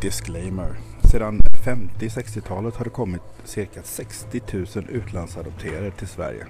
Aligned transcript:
Disclaimer. 0.00 0.76
Sedan 1.10 1.40
50-60-talet 1.64 2.76
har 2.76 2.84
det 2.84 2.90
kommit 2.90 3.22
cirka 3.44 3.82
60 3.82 4.40
000 4.52 4.66
utlandsadopterade 4.88 5.90
till 5.90 6.08
Sverige. 6.08 6.46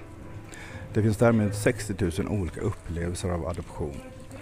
Det 0.93 1.01
finns 1.01 1.17
därmed 1.17 1.55
60 1.55 1.93
000 2.23 2.41
olika 2.41 2.61
upplevelser 2.61 3.29
av 3.29 3.47
adoption. 3.47 3.95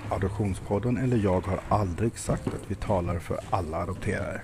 Adoptionspodden 0.10 0.98
eller 0.98 1.18
jag 1.18 1.42
har 1.42 1.60
aldrig 1.70 2.18
sagt 2.18 2.48
att 2.48 2.72
vi 2.72 2.76
talar 2.76 3.20
för 3.20 3.40
alla 3.50 3.78
adopterare. 3.78 4.42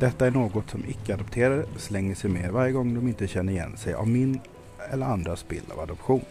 Detta 0.00 0.26
är 0.26 0.30
något 0.30 0.70
som 0.70 0.84
icke-adopterare 0.88 1.64
slänger 1.76 2.14
sig 2.14 2.30
med 2.30 2.52
varje 2.52 2.72
gång 2.72 2.94
de 2.94 3.08
inte 3.08 3.28
känner 3.28 3.52
igen 3.52 3.76
sig 3.76 3.94
av 3.94 4.08
min 4.08 4.40
eller 4.92 5.06
andras 5.06 5.48
bild 5.48 5.72
av 5.72 5.80
adoption. 5.80 6.24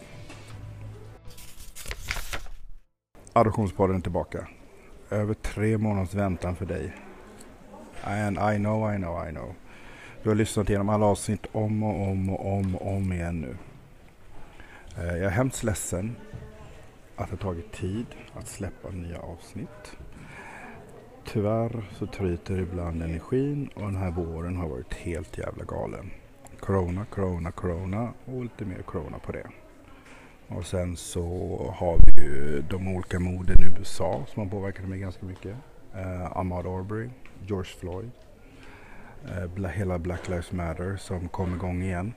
Adoptionspodden 3.34 3.96
är 3.96 4.02
tillbaka. 4.02 4.48
Över 5.10 5.34
tre 5.34 5.78
månaders 5.78 6.14
väntan 6.14 6.56
för 6.56 6.66
dig. 6.66 6.94
And 8.04 8.38
I 8.38 8.58
know, 8.58 8.94
I 8.94 8.98
know, 8.98 9.28
I 9.28 9.32
know. 9.32 9.56
Du 10.24 10.30
har 10.30 10.36
lyssnat 10.36 10.70
igenom 10.70 10.90
alla 10.90 11.06
avsnitt 11.06 11.46
om 11.52 11.84
och 11.84 12.08
om 12.08 12.30
och 12.30 12.54
om 12.54 12.76
och 12.76 12.88
om 12.96 13.14
igen 13.14 13.42
nu. 13.42 13.58
Eh, 14.98 15.18
jag 15.18 15.26
är 15.26 15.30
hemskt 15.30 15.64
ledsen 15.64 16.16
att 17.16 17.32
det 17.32 17.38
tagit 17.38 17.72
tid 17.72 18.06
att 18.34 18.48
släppa 18.48 18.90
nya 18.90 19.20
avsnitt. 19.20 19.98
Tyvärr 21.26 21.84
så 21.92 22.06
tryter 22.06 22.60
ibland 22.60 23.04
energin 23.04 23.70
och 23.76 23.82
den 23.82 23.96
här 23.96 24.12
våren 24.12 24.58
har 24.58 24.68
varit 24.68 24.94
helt 24.94 25.38
jävla 25.38 25.64
galen. 25.64 26.12
Corona, 26.60 27.06
corona, 27.06 27.52
corona 27.52 28.14
och 28.26 28.44
lite 28.44 28.66
mer 28.66 28.82
corona 28.82 29.20
på 29.20 29.32
det. 29.32 29.48
Och 30.48 30.66
sen 30.66 30.98
så 30.98 31.26
har 31.76 31.98
vi 31.98 32.24
ju 32.24 32.64
de 32.70 32.96
olika 32.96 33.20
morden 33.20 33.56
i 33.60 33.80
USA 33.80 34.26
som 34.28 34.44
har 34.44 34.50
påverkat 34.50 34.88
mig 34.88 35.00
ganska 35.00 35.26
mycket. 35.26 35.56
Uh, 35.96 36.38
Ahmad 36.38 36.68
Arbery, 36.68 37.10
George 37.48 37.72
Floyd, 37.80 38.12
Eh, 39.28 39.68
hela 39.68 40.00
Black 40.00 40.30
Lives 40.30 40.52
Matter 40.52 40.96
som 40.96 41.30
kom 41.30 41.56
igång 41.56 41.84
igen. 41.84 42.14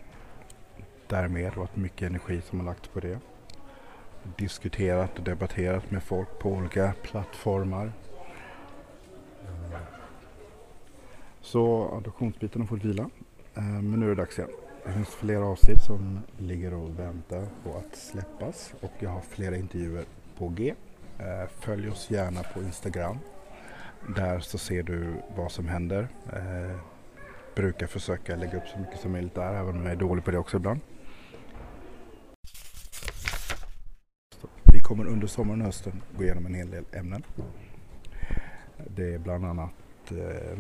Därmed 1.07 1.53
och 1.57 1.79
mycket 1.79 2.09
energi 2.09 2.41
som 2.41 2.59
har 2.59 2.67
lagts 2.67 2.89
på 2.89 3.01
det. 3.01 3.19
Diskuterat 4.37 5.19
och 5.19 5.25
debatterat 5.25 5.91
med 5.91 6.03
folk 6.03 6.39
på 6.39 6.51
olika 6.51 6.95
plattformar. 7.03 7.93
Eh, 9.45 9.79
så 11.41 11.95
adoptionsbiten 11.97 12.61
har 12.61 12.69
fått 12.69 12.85
vila. 12.85 13.11
Eh, 13.55 13.63
men 13.63 14.01
nu 14.01 14.07
är 14.07 14.11
det 14.11 14.15
dags 14.23 14.39
igen. 14.39 14.51
Det 14.87 14.93
finns 14.93 15.09
flera 15.09 15.45
avsnitt 15.45 15.83
som 15.83 16.21
ligger 16.39 16.75
och 16.75 16.99
väntar 16.99 17.47
på 17.65 17.79
att 17.79 17.97
släppas 17.97 18.75
och 18.81 18.93
jag 18.99 19.11
har 19.11 19.21
flera 19.21 19.57
intervjuer 19.57 20.05
på 20.39 20.49
G. 20.49 20.75
Eh, 21.19 21.49
följ 21.61 21.89
oss 21.89 22.11
gärna 22.11 22.43
på 22.43 22.63
Instagram. 22.63 23.19
Där 24.09 24.41
så 24.41 24.59
ser 24.59 24.83
du 24.83 25.15
vad 25.37 25.53
som 25.53 25.69
händer. 25.69 26.09
Eh, 26.33 26.77
brukar 27.55 27.87
försöka 27.87 28.37
lägga 28.37 28.57
upp 28.57 28.69
så 28.69 28.79
mycket 28.79 29.01
som 29.01 29.13
möjligt 29.13 29.35
där 29.35 29.55
även 29.55 29.77
om 29.77 29.83
jag 29.83 29.93
är 29.93 29.97
dålig 29.97 30.25
på 30.25 30.31
det 30.31 30.39
också 30.39 30.57
ibland. 30.57 30.81
Vi 34.73 34.81
kommer 34.81 35.07
under 35.07 35.27
sommaren 35.27 35.61
och 35.61 35.67
hösten 35.67 36.03
gå 36.17 36.25
igenom 36.25 36.47
en 36.47 36.55
hel 36.55 36.71
del 36.71 36.85
ämnen. 36.93 37.23
Det 38.97 39.15
är 39.15 39.19
bland 39.19 39.47
annat 39.47 39.73
eh, 40.11 40.59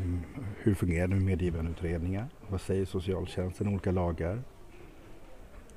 hur 0.62 0.74
fungerar 0.74 1.06
det 1.06 1.14
med 1.14 1.24
medgivandeutredningar? 1.24 2.28
Vad 2.48 2.60
säger 2.60 2.84
socialtjänsten, 2.84 3.68
olika 3.68 3.90
lagar? 3.90 4.42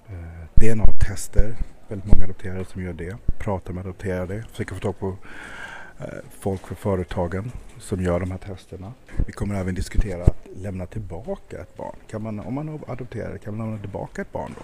Eh, 0.08 0.46
DNA-tester, 0.56 1.56
väldigt 1.88 2.12
många 2.12 2.24
adopterade 2.24 2.66
som 2.66 2.84
gör 2.84 2.94
det. 2.94 3.18
Pratar 3.40 3.74
med 3.74 3.86
adopterade, 3.86 4.44
försöker 4.52 4.76
få 4.76 4.82
tag 4.82 5.00
på 5.00 5.18
Eh, 6.00 6.08
folk 6.30 6.68
för 6.68 6.76
företagen 6.76 7.52
som 7.80 8.02
gör 8.02 8.20
de 8.20 8.32
här 8.32 8.38
testerna. 8.38 8.94
Vi 9.28 9.32
kommer 9.32 9.56
även 9.56 9.76
diskutera 9.76 10.24
att 10.24 10.48
lämna 10.56 10.86
tillbaka 10.86 11.62
ett 11.62 11.78
barn. 11.78 11.96
Kan 12.08 12.24
man, 12.24 12.40
om 12.40 12.54
man 12.54 12.80
adopterar 12.88 13.38
kan 13.38 13.58
man 13.58 13.68
lämna 13.68 13.82
tillbaka 13.82 14.22
ett 14.22 14.32
barn 14.32 14.56
då? 14.56 14.64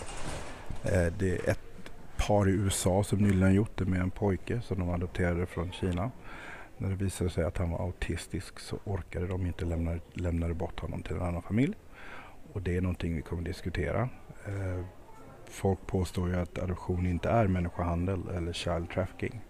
Eh, 0.89 1.13
det 1.19 1.29
är 1.29 1.49
ett 1.49 1.91
par 2.27 2.49
i 2.49 2.51
USA 2.51 3.03
som 3.03 3.19
nyligen 3.19 3.53
gjort 3.53 3.77
det 3.77 3.85
med 3.85 4.01
en 4.01 4.11
pojke 4.11 4.61
som 4.61 4.79
de 4.79 4.89
adopterade 4.89 5.45
från 5.45 5.71
Kina. 5.71 6.11
När 6.77 6.89
det 6.89 6.95
visade 6.95 7.29
sig 7.29 7.43
att 7.43 7.57
han 7.57 7.69
var 7.69 7.79
autistisk 7.79 8.59
så 8.59 8.77
orkade 8.83 9.27
de 9.27 9.45
inte 9.45 9.65
lämna 9.65 9.99
lämnade 10.13 10.53
bort 10.53 10.79
honom 10.79 11.01
till 11.03 11.15
en 11.15 11.21
annan 11.21 11.41
familj. 11.41 11.73
Och 12.53 12.61
det 12.61 12.77
är 12.77 12.81
någonting 12.81 13.15
vi 13.15 13.21
kommer 13.21 13.43
diskutera. 13.43 14.09
Eh, 14.45 14.85
folk 15.45 15.87
påstår 15.87 16.29
ju 16.29 16.35
att 16.35 16.59
adoption 16.59 17.05
inte 17.05 17.29
är 17.29 17.47
människohandel 17.47 18.21
eller 18.35 18.53
child 18.53 18.89
trafficking. 18.89 19.41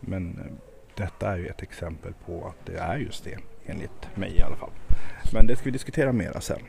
Men 0.00 0.58
detta 0.96 1.32
är 1.32 1.36
ju 1.36 1.46
ett 1.46 1.62
exempel 1.62 2.12
på 2.26 2.46
att 2.46 2.66
det 2.66 2.78
är 2.78 2.96
just 2.96 3.24
det, 3.24 3.38
enligt 3.66 4.16
mig 4.16 4.36
i 4.36 4.42
alla 4.42 4.56
fall. 4.56 4.70
Men 5.32 5.46
det 5.46 5.56
ska 5.56 5.64
vi 5.64 5.70
diskutera 5.70 6.12
mera 6.12 6.40
sen. 6.40 6.60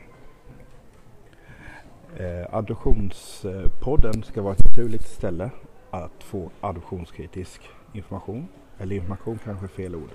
Eh, 2.16 2.54
adoptionspodden 2.54 4.22
ska 4.22 4.42
vara 4.42 4.54
ett 4.54 4.64
naturligt 4.64 5.06
ställe 5.06 5.50
att 5.90 6.22
få 6.22 6.50
adoptionskritisk 6.60 7.60
information 7.92 8.48
eller 8.78 8.96
information 8.96 9.38
kanske 9.44 9.66
är 9.66 9.68
fel 9.68 9.94
ord. 9.94 10.10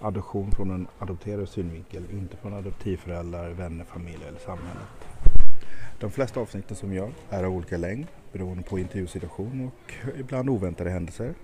Adoption 0.00 0.50
från 0.50 0.70
en 0.70 0.86
adopterad 0.98 1.48
synvinkel, 1.48 2.02
inte 2.10 2.36
från 2.36 2.54
adoptivföräldrar, 2.54 3.50
vänner, 3.50 3.84
familj 3.84 4.24
eller 4.28 4.38
samhället. 4.38 4.88
De 6.00 6.10
flesta 6.10 6.40
avsnitten 6.40 6.76
som 6.76 6.92
jag 6.92 7.06
gör 7.06 7.38
är 7.38 7.44
av 7.44 7.52
olika 7.52 7.76
längd 7.76 8.06
beroende 8.32 8.62
på 8.62 8.78
intervjusituation 8.78 9.70
och 9.70 9.94
ibland 10.18 10.50
oväntade 10.50 10.90
händelser. 10.90 11.34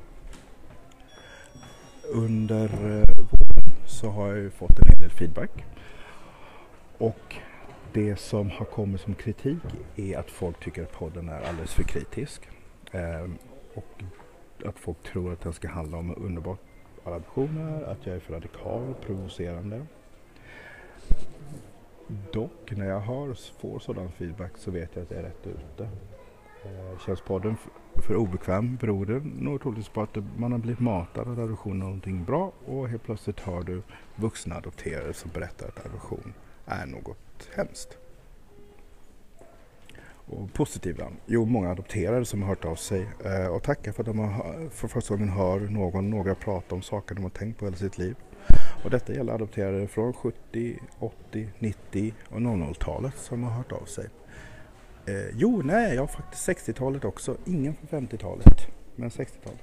Under 2.13 2.65
eh, 2.65 3.17
våren 3.17 3.73
så 3.87 4.09
har 4.09 4.29
jag 4.29 4.37
ju 4.37 4.51
fått 4.51 4.79
en 4.79 4.89
hel 4.89 4.99
del 4.99 5.11
feedback. 5.11 5.65
Och 6.99 7.37
det 7.93 8.17
som 8.17 8.51
har 8.51 8.67
kommit 8.67 9.01
som 9.01 9.15
kritik 9.15 9.63
är 9.97 10.19
att 10.19 10.31
folk 10.31 10.65
tycker 10.65 10.83
att 10.83 10.93
podden 10.93 11.29
är 11.29 11.41
alldeles 11.41 11.75
för 11.75 11.83
kritisk. 11.83 12.49
Ehm, 12.93 13.39
och 13.75 14.03
att 14.65 14.79
folk 14.79 15.03
tror 15.03 15.33
att 15.33 15.41
den 15.41 15.53
ska 15.53 15.69
handla 15.69 15.99
om 15.99 16.15
underbart 16.17 16.61
adoptioner, 17.05 17.83
att 17.83 18.07
jag 18.07 18.17
är 18.17 18.21
för 18.21 18.33
radikal, 18.33 18.95
provocerande. 19.07 19.87
Dock, 22.33 22.71
när 22.71 22.87
jag 22.87 23.01
hör, 23.01 23.35
får 23.61 23.79
sådan 23.79 24.13
feedback 24.13 24.53
så 24.57 24.71
vet 24.71 24.91
jag 24.95 25.03
att 25.03 25.11
jag 25.11 25.19
är 25.21 25.25
rätt 25.25 25.47
ute. 25.47 25.89
Eh, 26.65 26.99
känns 27.07 27.21
podden 27.21 27.57
för 27.95 28.17
obekväm 28.17 28.77
beror 28.77 29.07
det 29.07 29.21
nog 29.25 29.63
troligtvis 29.63 29.89
på 29.89 30.03
att 30.03 30.17
man 30.37 30.53
har 30.53 30.59
blivit 30.59 30.81
matad 30.81 31.29
att 31.29 31.39
adoption 31.39 31.81
är 31.81 31.85
någonting 31.85 32.25
bra 32.25 32.53
och 32.67 32.89
helt 32.89 33.03
plötsligt 33.03 33.41
hör 33.41 33.63
du 33.63 33.83
vuxna 34.17 34.57
adopterare 34.57 35.15
som 35.15 35.31
berättar 35.35 35.69
att 35.69 35.87
adoption 35.87 36.33
är 36.67 36.87
något 36.87 37.49
hemskt 37.57 37.99
och 40.31 40.53
positiva? 40.53 41.05
Jo, 41.27 41.45
många 41.45 41.71
adopterade 41.71 42.25
som 42.25 42.43
har 42.43 42.49
hört 42.49 42.65
av 42.65 42.75
sig 42.75 43.09
eh, 43.25 43.47
och 43.47 43.63
tackar 43.63 43.93
för 43.93 44.03
att 44.03 44.07
de 44.07 44.19
har, 44.19 44.69
för 44.71 44.89
första 44.89 45.15
gången 45.15 45.29
hör 45.29 45.61
någon, 45.61 46.11
några 46.11 46.35
prata 46.35 46.75
om 46.75 46.83
saker 46.83 47.15
de 47.15 47.23
har 47.23 47.31
tänkt 47.31 47.59
på 47.59 47.65
hela 47.65 47.77
sitt 47.77 47.99
liv. 47.99 48.17
Och 48.85 48.91
detta 48.91 49.13
gäller 49.15 49.33
adopterade 49.33 49.89
från 49.89 50.13
70, 50.13 50.79
80, 50.99 51.49
90 51.59 52.15
och 52.29 52.41
00-talet 52.41 53.17
som 53.17 53.43
har 53.43 53.51
hört 53.51 53.73
av 53.73 53.85
sig. 53.85 54.09
Eh, 55.11 55.31
jo, 55.37 55.63
nej, 55.65 55.95
jag 55.95 56.03
har 56.03 56.07
faktiskt 56.07 56.49
60-talet 56.49 57.05
också. 57.05 57.37
Ingen 57.45 57.75
från 57.75 58.09
50-talet, 58.09 58.67
men 58.97 59.11
60-talet. 59.11 59.61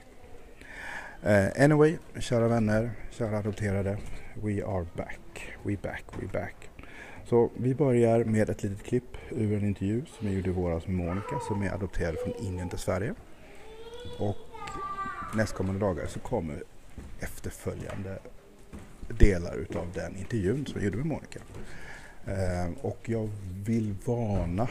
Eh, 1.24 1.63
anyway, 1.63 1.97
kära 2.19 2.47
vänner, 2.47 2.91
kära 3.12 3.38
adopterade. 3.38 3.97
We 4.44 4.66
are 4.66 4.86
back, 4.96 5.56
we 5.63 5.78
back, 5.81 6.03
we 6.22 6.28
back. 6.28 6.69
Så 7.25 7.50
vi 7.57 7.75
börjar 7.75 8.24
med 8.24 8.50
ett 8.50 8.63
litet 8.63 8.84
klipp 8.84 9.18
ur 9.30 9.57
en 9.57 9.66
intervju 9.66 10.06
som 10.18 10.28
jag 10.28 10.36
gjorde 10.36 10.50
i 10.50 10.53
våras 10.53 10.88
med 10.88 10.96
Monica 10.96 11.40
som 11.47 11.62
är 11.62 11.74
adopterad 11.74 12.16
från 12.24 12.46
Indien 12.46 12.69
till 12.69 12.80
Sverige. 12.80 13.13
Och 14.19 14.38
nästkommande 15.36 15.80
dagar 15.80 16.07
så 16.07 16.19
kommer 16.19 16.63
efterföljande 17.19 18.19
delar 19.07 19.56
utav 19.56 19.88
den 19.94 20.18
intervjun 20.18 20.66
som 20.66 20.75
jag 20.75 20.83
gjorde 20.86 20.98
med 20.98 21.06
Monica. 21.06 21.39
Eh, 22.25 22.69
och 22.81 23.00
jag 23.06 23.30
vill 23.66 23.95
varna 24.06 24.68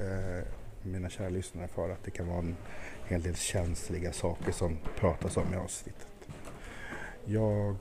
eh, 0.00 0.44
mina 0.82 1.10
kära 1.10 1.28
lyssnare 1.28 1.68
för 1.68 1.90
att 1.90 2.04
det 2.04 2.10
kan 2.10 2.28
vara 2.28 2.38
en 2.38 2.56
hel 3.08 3.22
del 3.22 3.36
känsliga 3.36 4.12
saker 4.12 4.52
som 4.52 4.78
pratas 4.96 5.36
om 5.36 5.54
i 5.54 5.56
avsnittet. 5.56 6.06
Jag 7.24 7.76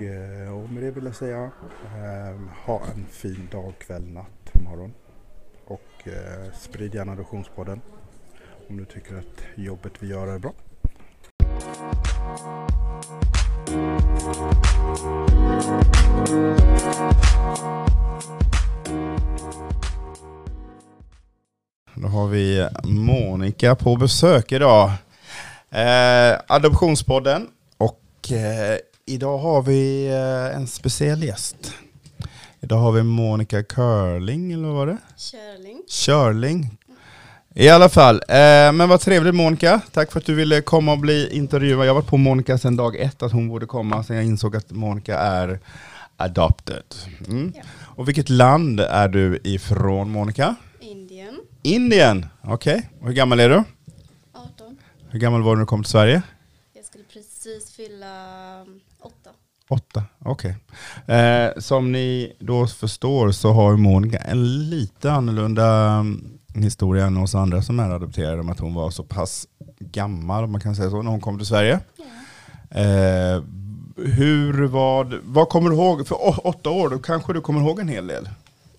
Eh, 0.00 0.54
och 0.54 0.70
med 0.70 0.82
det 0.82 0.90
vill 0.90 1.04
jag 1.04 1.14
säga 1.14 1.50
eh, 1.84 2.40
ha 2.66 2.80
en 2.94 3.06
fin 3.06 3.48
dag, 3.50 3.72
kväll, 3.78 4.08
natt, 4.08 4.54
morgon. 4.64 4.94
Och 5.64 6.08
eh, 6.08 6.52
sprid 6.52 6.94
gärna 6.94 7.12
Adoptionspodden 7.12 7.80
om 8.68 8.76
du 8.76 8.84
tycker 8.84 9.16
att 9.16 9.44
jobbet 9.54 9.92
vi 10.02 10.06
gör 10.06 10.26
är 10.26 10.38
bra. 10.38 10.52
Då 22.02 22.08
har 22.08 22.28
vi 22.28 22.68
Monica 22.84 23.74
på 23.74 23.96
besök 23.96 24.52
idag. 24.52 24.90
Eh, 25.70 26.40
Adoptionspodden 26.46 27.48
och 27.78 28.32
eh, 28.32 28.78
Idag 29.06 29.38
har 29.38 29.62
vi 29.62 30.06
eh, 30.06 30.56
en 30.56 30.66
speciell 30.66 31.22
gäst. 31.22 31.72
Idag 32.60 32.76
har 32.76 32.92
vi 32.92 33.02
Monica 33.02 33.62
Curling, 33.62 34.52
eller 34.52 34.68
vad 34.68 34.74
var 34.76 34.86
det? 34.86 34.96
Körling. 35.16 35.82
Körling. 35.88 36.78
I 37.54 37.68
alla 37.68 37.88
fall, 37.88 38.16
eh, 38.28 38.72
men 38.72 38.88
vad 38.88 39.00
trevligt 39.00 39.34
Monica. 39.34 39.80
Tack 39.92 40.12
för 40.12 40.18
att 40.18 40.26
du 40.26 40.34
ville 40.34 40.60
komma 40.60 40.92
och 40.92 40.98
bli 40.98 41.36
intervjuad. 41.36 41.86
Jag 41.86 41.90
har 41.90 42.00
varit 42.00 42.10
på 42.10 42.16
Monica 42.16 42.58
sedan 42.58 42.76
dag 42.76 42.96
ett 42.96 43.22
att 43.22 43.32
hon 43.32 43.48
borde 43.48 43.66
komma, 43.66 44.04
sen 44.04 44.16
jag 44.16 44.24
insåg 44.24 44.56
att 44.56 44.70
Monica 44.70 45.18
är 45.18 45.60
adopted. 46.16 46.94
Mm. 47.28 47.52
Ja. 47.56 47.62
Och 47.80 48.08
vilket 48.08 48.28
land 48.28 48.80
är 48.80 49.08
du 49.08 49.40
ifrån 49.44 50.10
Monica? 50.10 50.56
Indien. 51.64 52.26
Okej. 52.42 52.90
Och 53.00 53.06
hur 53.06 53.14
gammal 53.14 53.40
är 53.40 53.48
du? 53.48 53.64
18. 54.32 54.78
Hur 55.08 55.18
gammal 55.18 55.42
var 55.42 55.50
du 55.50 55.56
när 55.56 55.60
du 55.60 55.66
kom 55.66 55.82
till 55.82 55.90
Sverige? 55.90 56.22
Jag 56.72 56.84
skulle 56.84 57.04
precis 57.04 57.76
fylla 57.76 58.06
um, 58.60 58.80
åtta. 59.00 59.30
Åtta, 59.68 60.04
okej. 60.18 60.56
Eh, 61.06 61.50
som 61.58 61.92
ni 61.92 62.36
då 62.38 62.66
förstår 62.66 63.30
så 63.30 63.52
har 63.52 63.70
ju 63.70 63.76
Monica 63.76 64.18
en 64.18 64.70
lite 64.70 65.12
annorlunda 65.12 65.92
mm, 65.92 66.38
historia 66.54 67.06
än 67.06 67.16
oss 67.16 67.34
andra 67.34 67.62
som 67.62 67.80
är 67.80 67.90
adopterade, 67.90 68.42
med 68.42 68.52
att 68.52 68.60
hon 68.60 68.74
var 68.74 68.90
så 68.90 69.04
pass 69.04 69.46
gammal, 69.78 70.44
om 70.44 70.52
man 70.52 70.60
kan 70.60 70.76
säga 70.76 70.90
så, 70.90 71.02
när 71.02 71.10
hon 71.10 71.20
kom 71.20 71.38
till 71.38 71.46
Sverige. 71.46 71.80
Eh, 72.70 73.42
hur 73.96 74.66
var 74.66 75.20
vad 75.24 75.48
kommer 75.48 75.70
du 75.70 75.76
ihåg, 75.76 76.06
för 76.06 76.46
åtta 76.46 76.70
år, 76.70 76.88
då 76.88 76.98
kanske 76.98 77.32
du 77.32 77.40
kommer 77.40 77.60
ihåg 77.60 77.80
en 77.80 77.88
hel 77.88 78.06
del 78.06 78.28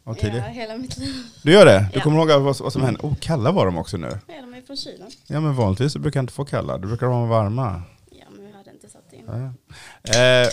ja, 0.05 0.13
tiden? 0.13 0.43
hela 0.43 0.77
mitt 0.77 0.97
liv. 0.97 1.15
Du 1.43 1.51
gör 1.51 1.65
det? 1.65 1.85
Du 1.93 1.99
Ja. 1.99 2.03
kommer 2.03 2.17
ihåg 2.17 2.27
vad, 2.41 2.57
vad 2.57 2.73
som 2.73 2.81
hände? 2.81 2.99
Oh, 3.03 3.15
kalla 3.19 3.51
var 3.51 3.65
de 3.65 3.77
också 3.77 3.97
nu. 3.97 4.19
Ja, 4.27 4.33
de 4.41 4.53
är 4.53 4.61
från 4.61 4.77
Kina. 4.77 5.05
Ja 5.27 5.39
men 5.39 5.55
vanligtvis 5.55 5.95
brukar 5.97 6.17
jag 6.19 6.23
inte 6.23 6.33
få 6.33 6.45
kalla, 6.45 6.77
då 6.77 6.87
brukar 6.87 7.07
vara 7.07 7.25
varma. 7.27 7.81
Ja, 8.11 8.25
men 8.31 8.45
vi 8.45 8.51
hade 8.51 8.71
inte 8.71 8.89
satt 8.89 9.13
in. 9.13 9.23
Ja. 9.27 10.13
Eh, 10.43 10.49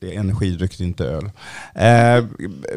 det 0.00 0.14
är 0.14 0.20
energidryck, 0.20 0.80
inte 0.80 1.04
öl. 1.04 1.24
Eh, 1.74 2.24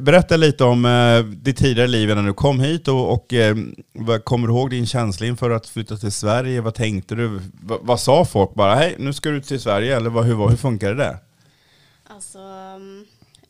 berätta 0.02 0.38
lite 0.38 0.64
om 0.64 0.86
eh, 0.86 1.20
ditt 1.24 1.58
tidigare 1.58 1.88
liv 1.88 2.10
innan 2.10 2.26
du 2.26 2.34
kom 2.34 2.60
hit 2.60 2.88
och, 2.88 3.14
och 3.14 3.34
eh, 3.34 3.56
vad, 3.94 4.26
kommer 4.26 4.48
du 4.48 4.54
ihåg 4.54 4.70
din 4.70 4.86
känsla 4.86 5.26
inför 5.26 5.50
att 5.52 5.68
flytta 5.68 5.98
till 5.98 6.12
Sverige? 6.12 6.62
Vad 6.62 6.74
tänkte 6.76 7.16
du? 7.16 7.40
Va, 7.62 7.78
vad 7.82 8.00
sa 8.00 8.26
folk 8.26 8.54
bara? 8.54 8.76
Hej, 8.76 8.96
nu 9.00 9.14
ska 9.14 9.30
du 9.30 9.42
till 9.42 9.60
Sverige 9.62 9.96
eller 9.98 10.10
vad, 10.10 10.26
hur, 10.26 10.50
hur 10.50 10.58
funkade 10.58 10.96
det? 10.96 11.18
Alltså, 12.08 12.38
um, 12.40 13.05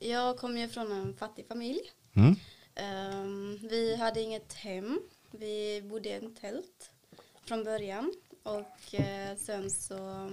jag 0.06 0.38
kom 0.38 0.57
ju 0.57 0.68
från 0.68 0.92
en 0.92 1.13
fattig 1.13 1.48
familj. 1.48 1.92
Mm? 2.16 2.36
Um, 2.75 3.60
vi 3.62 3.96
hade 3.96 4.22
inget 4.22 4.54
hem. 4.54 5.02
Vi 5.31 5.81
bodde 5.81 6.10
i 6.10 6.13
en 6.13 6.36
tält 6.36 6.92
från 7.46 7.63
början. 7.63 8.13
Och 8.44 8.96
eh, 8.96 9.38
sen 9.38 9.69
så... 9.72 10.30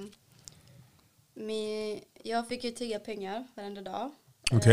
Min, 1.35 2.01
jag 2.23 2.49
fick 2.49 2.65
ju 2.65 2.71
tigga 2.71 2.99
pengar 2.99 3.47
varenda 3.55 3.81
dag. 3.81 4.11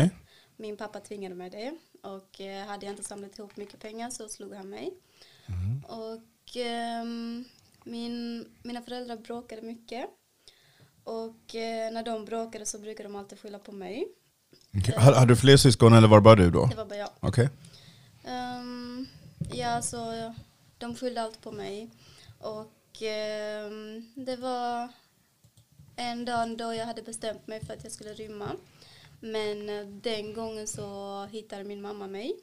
Eh, 0.03 0.09
min 0.55 0.77
pappa 0.77 0.99
tvingade 0.99 1.35
mig 1.35 1.49
det. 1.49 1.77
Och 2.01 2.41
eh, 2.41 2.65
hade 2.65 2.85
jag 2.85 2.93
inte 2.93 3.03
samlat 3.03 3.39
ihop 3.39 3.57
mycket 3.57 3.79
pengar 3.79 4.09
så 4.09 4.29
slog 4.29 4.53
han 4.53 4.69
mig. 4.69 4.93
Mm. 5.47 5.85
Och 5.85 6.55
ehm, 6.55 7.45
min, 7.83 8.45
mina 8.63 8.81
föräldrar 8.81 9.17
bråkade 9.17 9.61
mycket. 9.61 10.09
Och 11.03 11.53
när 11.91 12.03
de 12.03 12.25
bråkade 12.25 12.65
så 12.65 12.79
brukade 12.79 13.09
de 13.09 13.15
alltid 13.15 13.39
skylla 13.39 13.59
på 13.59 13.71
mig. 13.71 14.07
Hade, 14.97 15.25
du 15.25 15.35
fler 15.35 15.57
syskon 15.57 15.93
eller 15.93 16.07
var 16.07 16.17
det 16.17 16.21
bara 16.21 16.35
du 16.35 16.51
då? 16.51 16.65
Det 16.65 16.75
var 16.75 16.85
bara 16.85 16.95
jag. 16.99 17.09
Okej. 17.19 17.49
Ehm, 18.25 19.07
ja, 19.51 19.81
så 19.81 20.33
de 20.77 20.95
skyllde 20.95 21.21
allt 21.21 21.41
på 21.41 21.51
mig. 21.51 21.89
Och 22.39 23.01
ehm, 23.01 24.13
det 24.15 24.35
var 24.35 24.89
en 25.95 26.25
dag 26.25 26.57
då 26.57 26.73
jag 26.73 26.85
hade 26.85 27.01
bestämt 27.01 27.47
mig 27.47 27.65
för 27.65 27.73
att 27.73 27.83
jag 27.83 27.91
skulle 27.93 28.13
rymma. 28.13 28.49
Men 29.19 29.69
eh, 29.69 29.85
den 29.87 30.33
gången 30.33 30.67
så 30.67 31.25
hittade 31.31 31.63
min 31.63 31.81
mamma 31.81 32.07
mig. 32.07 32.33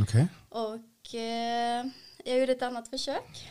Okej. 0.00 0.26
Och 0.48 1.14
eh, 1.14 1.84
jag 2.24 2.38
gjorde 2.40 2.52
ett 2.52 2.62
annat 2.62 2.88
försök. 2.88 3.48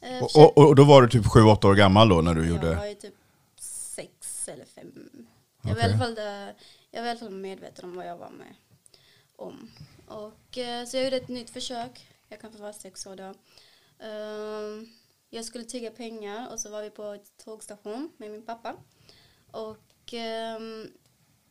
Eh, 0.00 0.22
Och, 0.22 0.30
försök- 0.30 0.52
och, 0.56 0.58
och 0.68 0.74
då 0.76 0.84
var 0.84 1.02
du 1.02 1.08
typ 1.08 1.24
7-8 1.26 1.66
år 1.66 1.74
gammal 1.74 2.08
då 2.08 2.20
när 2.20 2.34
du 2.34 2.40
Jag 2.40 2.48
gjorde? 2.50 2.74
var 2.74 2.86
ju 2.86 2.94
typ 2.94 3.14
sex 3.60 4.48
eller 4.48 4.64
fem. 4.64 5.26
Jag 5.62 5.74
var, 5.74 5.80
i 5.80 5.84
alla 5.84 5.98
fall, 5.98 6.14
där- 6.14 6.54
jag 6.94 7.02
var 7.02 7.06
i 7.06 7.10
alla 7.10 7.18
fall 7.18 7.30
medveten 7.30 7.84
om 7.84 7.96
vad 7.96 8.06
jag 8.06 8.16
var 8.16 8.30
med 8.30 8.54
om. 9.36 9.70
Och, 10.06 10.58
eh, 10.58 10.86
så 10.86 10.96
jag 10.96 11.04
gjorde 11.04 11.16
ett 11.16 11.28
nytt 11.28 11.50
försök. 11.50 12.08
Jag 12.28 12.40
kanske 12.40 12.62
var 12.62 12.72
sex 12.72 13.06
år 13.06 13.16
då. 13.16 13.34
Ehm, 14.04 14.88
jag 15.30 15.44
skulle 15.44 15.64
tigga 15.64 15.90
pengar 15.90 16.52
och 16.52 16.60
så 16.60 16.70
var 16.70 16.82
vi 16.82 16.90
på 16.90 17.02
ett 17.04 17.36
tågstation 17.44 18.12
med 18.16 18.30
min 18.30 18.42
pappa. 18.42 18.76
Och 19.50 20.12
ehm, 20.12 20.92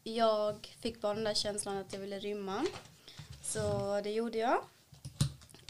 jag 0.04 0.76
fick 0.82 1.02
bara 1.02 1.14
den 1.14 1.24
där 1.24 1.34
känslan 1.34 1.78
att 1.78 1.94
jag 1.94 2.00
ville 2.00 2.20
rymma. 2.20 2.66
Så 3.44 3.62
det 4.04 4.12
gjorde 4.12 4.38
jag. 4.38 4.64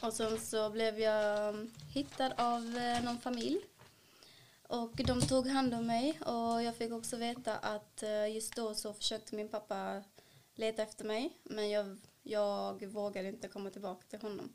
Och 0.02 0.14
sen 0.14 0.40
så 0.40 0.70
blev 0.70 1.00
jag 1.00 1.50
ehm, 1.50 1.72
hittad 1.94 2.34
av 2.38 2.78
eh, 2.78 3.04
någon 3.04 3.20
familj. 3.20 3.60
Och 4.74 4.96
de 4.96 5.22
tog 5.22 5.48
hand 5.48 5.74
om 5.74 5.88
mig 5.88 6.20
och 6.20 6.64
jag 6.64 6.75
fick 6.75 6.92
också 6.92 7.18
veta 7.18 7.58
att 7.58 8.04
eh, 8.04 8.36
just 8.36 8.56
då 8.56 8.75
så 8.75 8.94
försökte 8.94 9.36
min 9.36 9.50
pappa 9.50 10.04
leta 10.56 10.84
efter 10.84 11.06
mig. 11.06 11.38
Men 11.44 11.70
jag, 11.70 11.98
jag 12.24 12.86
vågade 12.86 13.28
inte 13.28 13.48
komma 13.48 13.70
tillbaka 13.70 14.06
till 14.10 14.22
honom. 14.22 14.54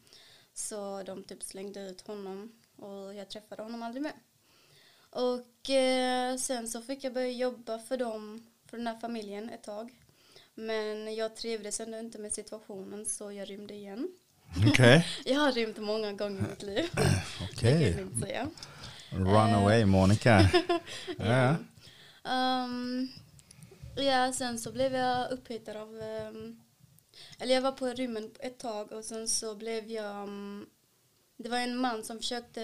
Så 0.55 1.03
de 1.03 1.25
typ 1.25 1.43
slängde 1.43 1.81
ut 1.81 2.07
honom 2.07 2.53
och 2.77 3.15
jag 3.15 3.29
träffade 3.29 3.63
honom 3.63 3.83
aldrig 3.83 4.03
mer. 4.03 4.13
Och 5.11 5.71
eh, 5.71 6.37
sen 6.37 6.69
så 6.69 6.83
fick 6.83 7.05
jag 7.05 7.15
börja 7.15 7.31
jobba 7.31 7.79
för 7.79 7.97
dem, 7.97 8.47
för 8.67 8.77
den 8.77 8.87
här 8.87 8.99
familjen 9.01 9.51
ett 9.51 9.63
tag. 9.63 10.03
Men 10.55 11.15
jag 11.15 11.37
trivdes 11.37 11.81
ändå 11.81 11.99
inte 11.99 12.19
med 12.19 12.33
situationen 12.33 13.07
så 13.07 13.33
jag 13.33 13.51
rymde 13.51 13.75
igen. 13.75 14.09
Okej. 14.69 15.07
Jag 15.25 15.41
har 15.41 15.53
rymt 15.53 15.79
många 15.79 16.13
gånger 16.13 16.39
i 16.39 16.51
mitt 16.51 16.63
liv. 16.63 16.91
Okej. 17.53 18.07
Det 18.21 18.49
Runaway 19.11 19.85
Monica. 19.85 20.51
ja. 21.19 21.57
Um, 22.25 23.09
ja, 23.97 24.33
sen 24.33 24.59
så 24.59 24.73
blev 24.73 24.95
jag 24.95 25.31
upphittad 25.31 25.77
av, 25.77 26.03
ehm, 26.03 26.61
eller 27.39 27.55
jag 27.55 27.63
var 27.63 27.73
på 27.73 27.87
rymmen 27.87 28.31
ett 28.41 28.59
tag 28.59 28.93
och 28.93 29.05
sen 29.05 29.29
så 29.29 29.55
blev 29.55 29.91
jag, 29.91 30.29
um, 30.29 30.67
det 31.37 31.49
var 31.49 31.59
en 31.59 31.77
man 31.77 32.05
som 32.05 32.19
försökte 32.19 32.63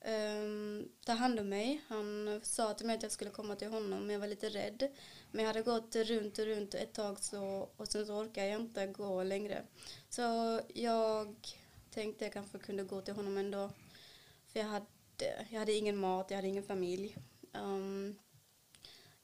ehm, 0.00 0.88
ta 1.04 1.12
hand 1.12 1.40
om 1.40 1.48
mig. 1.48 1.82
Han 1.88 2.40
sa 2.42 2.74
till 2.74 2.86
mig 2.86 2.96
att 2.96 3.02
jag 3.02 3.12
skulle 3.12 3.30
komma 3.30 3.56
till 3.56 3.68
honom 3.68 4.00
men 4.00 4.10
jag 4.10 4.20
var 4.20 4.26
lite 4.26 4.48
rädd. 4.48 4.88
Men 5.30 5.44
jag 5.44 5.46
hade 5.46 5.62
gått 5.62 5.96
runt 5.96 6.38
och 6.38 6.44
runt 6.44 6.74
ett 6.74 6.92
tag 6.92 7.20
så, 7.20 7.68
och 7.76 7.88
sen 7.88 8.06
så 8.06 8.14
orkade 8.14 8.46
jag 8.46 8.60
inte 8.60 8.86
gå 8.86 9.22
längre. 9.22 9.62
Så 10.08 10.60
jag 10.74 11.36
tänkte 11.90 12.24
jag 12.24 12.32
kanske 12.32 12.58
kunde 12.58 12.84
gå 12.84 13.00
till 13.00 13.14
honom 13.14 13.38
ändå. 13.38 13.70
För 14.52 14.60
jag 14.60 14.66
hade, 14.66 14.86
jag 15.50 15.58
hade 15.58 15.72
ingen 15.72 15.96
mat, 15.96 16.26
jag 16.28 16.36
hade 16.36 16.48
ingen 16.48 16.62
familj. 16.62 17.16
Um, 17.52 18.18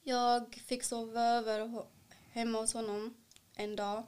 jag 0.03 0.61
fick 0.67 0.83
sova 0.83 1.21
över 1.21 1.83
hemma 2.31 2.59
hos 2.59 2.73
honom 2.73 3.13
en 3.55 3.75
dag. 3.75 4.03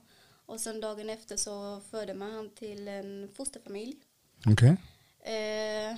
Och 0.46 0.60
sen 0.60 0.82
dagen 0.82 1.10
efter 1.10 1.38
så 1.38 1.82
förde 1.92 2.14
man 2.14 2.32
han 2.32 2.50
till 2.50 2.88
en 2.88 3.30
fosterfamilj. 3.36 3.96
Okej. 4.46 4.78
Eh, 5.20 5.98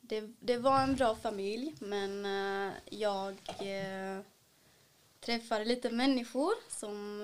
det, 0.00 0.32
det 0.40 0.58
var 0.58 0.82
en 0.82 0.96
bra 0.96 1.16
familj 1.16 1.74
men 1.78 2.26
eh, 2.26 2.72
jag 2.90 3.32
eh, 3.58 4.20
träffade 5.20 5.64
lite 5.64 5.90
människor 5.90 6.52
som 6.68 7.20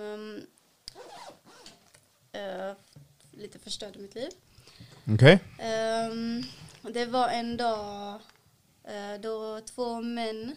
eh, 2.33 2.41
eh, 2.43 2.77
lite 3.31 3.59
förstörde 3.59 3.99
mitt 3.99 4.15
liv. 4.15 4.31
Okej. 5.15 5.41
Ehm, 5.59 6.43
det 6.83 7.07
var 7.07 7.29
en 7.29 7.57
dag 7.57 8.21
eh, 8.85 9.21
då 9.21 9.61
två 9.61 10.01
män 10.01 10.57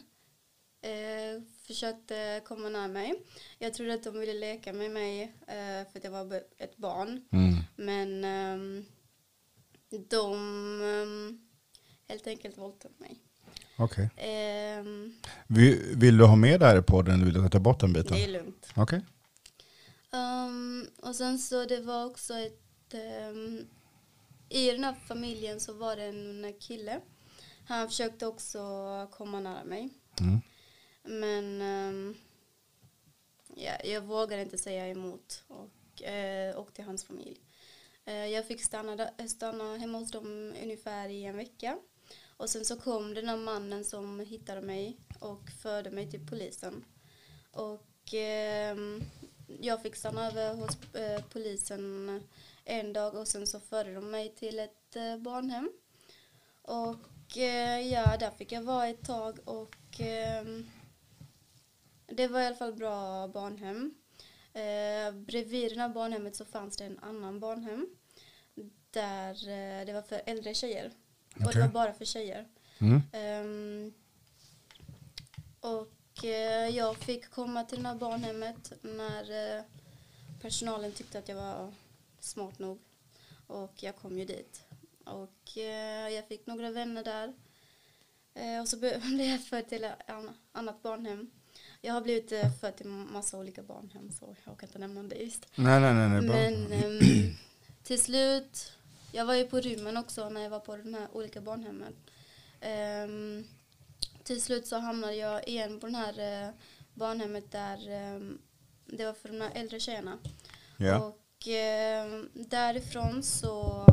eh, 0.82 1.42
försökte 1.68 2.42
komma 2.46 2.70
nära 2.70 2.88
mig. 2.88 3.14
Jag 3.60 3.74
trodde 3.74 3.94
att 3.94 4.04
de 4.04 4.20
ville 4.20 4.34
leka 4.34 4.74
med 4.74 4.92
mig 4.92 5.24
eh, 5.48 5.92
för 5.92 5.98
att 5.98 6.04
jag 6.04 6.12
var 6.12 6.44
ett 6.58 6.78
barn. 6.78 7.26
Mm. 7.32 7.56
Men 7.76 8.24
ehm, 8.24 8.86
de 10.10 10.34
ehm, 10.82 11.48
helt 12.08 12.28
enkelt 12.28 12.58
våldtog 12.58 12.92
mig. 12.98 13.20
Okej. 13.78 14.10
Ehm, 14.18 15.16
Vill, 15.48 15.80
vill 15.96 16.18
du 16.18 16.24
ha 16.26 16.36
med 16.36 16.60
det 16.60 16.66
här 16.66 16.80
i 16.80 16.82
podden 16.82 17.14
eller 17.16 17.26
vill 17.26 17.44
du 17.44 17.50
ta 17.50 17.60
bort 17.60 17.80
den 17.80 17.94
biten? 17.94 18.18
det 18.18 18.24
är 18.24 18.28
lugnt. 18.32 18.68
Okej. 18.76 19.02
Ehm, 20.14 20.88
och 21.02 21.16
sen 21.16 21.40
så 21.40 21.66
det 21.66 21.80
var 21.80 22.06
också 22.06 22.34
ett... 22.34 22.94
ehm, 22.94 23.68
I 24.50 24.72
den 24.72 24.84
här 24.84 24.94
familjen 24.94 25.60
så 25.60 25.74
var 25.74 25.96
det 25.96 26.04
en 26.04 26.54
kille. 26.60 27.02
Han 27.68 27.88
försökte 27.88 28.28
också 28.28 28.60
komma 29.12 29.40
nära 29.40 29.64
mig. 29.64 29.90
Mm. 30.20 30.42
Men 31.04 31.62
ehm, 31.62 32.16
ja, 33.56 33.72
jag 33.84 34.02
vågade 34.02 34.42
inte 34.42 34.58
säga 34.58 34.88
emot 34.88 35.44
och 35.48 36.04
eh, 36.04 36.60
åkte 36.60 36.76
till 36.76 36.86
hans 36.86 37.06
familj. 37.06 37.42
Eh, 38.06 38.26
jag 38.26 38.48
fick 38.48 38.64
stanna, 38.64 39.10
stanna 39.28 39.78
hemma 39.78 39.98
hos 39.98 40.12
dem 40.12 40.54
ungefär 40.64 41.10
i 41.10 41.24
en 41.24 41.38
vecka. 41.38 41.78
Och 42.38 42.50
sen 42.50 42.66
så 42.66 42.76
kom 42.76 43.14
den 43.14 43.28
här 43.28 43.38
mannen 43.38 43.86
som 43.86 44.20
hittade 44.20 44.62
mig 44.62 44.98
och 45.20 45.50
förde 45.62 45.92
mig 45.92 46.12
till 46.12 46.28
polisen. 46.28 46.86
Och 47.52 48.14
ehm, 48.14 49.04
jag 49.60 49.82
fick 49.82 49.96
stanna 49.96 50.28
över 50.28 50.54
hos 50.54 50.96
eh, 50.96 51.24
polisen 51.30 52.24
en 52.66 52.94
dag 52.94 53.16
och 53.16 53.28
sen 53.28 53.48
så 53.48 53.60
förde 53.60 53.94
de 53.94 54.12
mig 54.12 54.36
till 54.36 54.60
ett 54.60 54.96
eh, 54.96 55.18
barnhem. 55.18 55.72
Och 56.62 57.38
eh, 57.38 57.80
ja, 57.80 58.18
där 58.18 58.32
fick 58.32 58.52
jag 58.52 58.62
vara 58.62 58.88
ett 58.88 59.06
tag 59.06 59.40
och 59.46 60.00
ehm, 60.00 60.70
det 62.08 62.28
var 62.28 62.42
i 62.42 62.46
alla 62.46 62.56
fall 62.56 62.74
bra 62.74 63.28
barnhem. 63.28 63.96
Eh, 64.54 65.12
bredvid 65.12 65.72
det 65.72 65.82
här 65.82 65.90
barnhemmet 65.90 66.36
så 66.36 66.46
fanns 66.46 66.78
det 66.78 66.86
en 66.86 67.00
annan 67.00 67.40
barnhem 67.40 67.88
där 68.92 69.46
det 69.86 69.94
var 69.94 70.02
för 70.02 70.22
äldre 70.26 70.54
tjejer. 70.54 70.92
Och 71.36 71.42
Okej. 71.42 71.54
det 71.54 71.60
var 71.60 71.68
bara 71.68 71.94
för 71.94 72.06
tjejer. 72.06 72.48
Mm. 72.80 73.02
Ehm, 73.12 73.94
och 75.60 76.24
jag 76.72 76.98
fick 76.98 77.30
komma 77.30 77.64
till 77.64 77.84
det 77.84 77.90
här 77.90 77.96
barnhemmet 77.96 78.74
när 78.82 79.64
personalen 80.42 80.92
tyckte 80.92 81.20
att 81.20 81.30
jag 81.30 81.36
var 81.36 81.74
smart 82.26 82.60
nog. 82.60 82.80
Och 83.48 83.74
jag 83.84 83.96
kom 83.96 84.20
ju 84.20 84.26
dit. 84.26 84.64
Och 85.06 85.58
eh, 85.58 86.10
jag 86.10 86.28
fick 86.28 86.46
några 86.48 86.72
vänner 86.72 87.04
där. 87.04 87.34
Eh, 88.34 88.62
och 88.62 88.68
så 88.68 88.78
blev 88.78 89.22
jag 89.22 89.44
förd 89.44 89.68
till 89.70 89.84
ett 89.84 90.10
an- 90.10 90.38
annat 90.52 90.82
barnhem. 90.84 91.32
Jag 91.82 91.94
har 91.94 92.02
blivit 92.02 92.32
eh, 92.32 92.52
förd 92.62 92.76
till 92.76 92.88
massa 92.88 93.38
olika 93.38 93.64
barnhem 93.64 94.12
så 94.12 94.36
jag 94.46 94.60
kan 94.60 94.70
inte 94.70 94.80
nämna 94.80 95.04
det 95.04 95.16
just. 95.16 95.48
Nej, 95.56 95.80
nej, 95.82 95.94
nej, 95.94 96.10
nej. 96.10 96.22
Men 96.22 96.72
ehm, 96.72 97.34
till 97.84 98.02
slut, 98.02 98.72
jag 99.12 99.26
var 99.26 99.34
ju 99.34 99.48
på 99.48 99.60
rymmen 99.60 99.98
också 99.98 100.30
när 100.30 100.42
jag 100.42 100.50
var 100.50 100.60
på 100.60 100.78
de 100.78 100.94
här 100.94 101.08
olika 101.12 101.42
barnhemmen. 101.42 101.96
Ehm, 102.62 103.44
till 104.24 104.42
slut 104.42 104.68
så 104.68 104.78
hamnade 104.78 105.16
jag 105.16 105.48
igen 105.48 105.80
på 105.80 105.86
den 105.88 105.96
här 105.96 106.54
barnhemmet 106.94 107.52
där 107.52 107.90
ehm, 107.90 108.42
det 108.86 109.06
var 109.06 109.14
för 109.14 109.30
de 109.30 109.42
här 109.42 109.52
äldre 109.56 109.80
tjejerna. 109.80 110.18
ja. 110.78 111.00
Och 111.06 111.22
ehm, 111.48 112.30
därifrån 112.34 113.24
så 113.24 113.86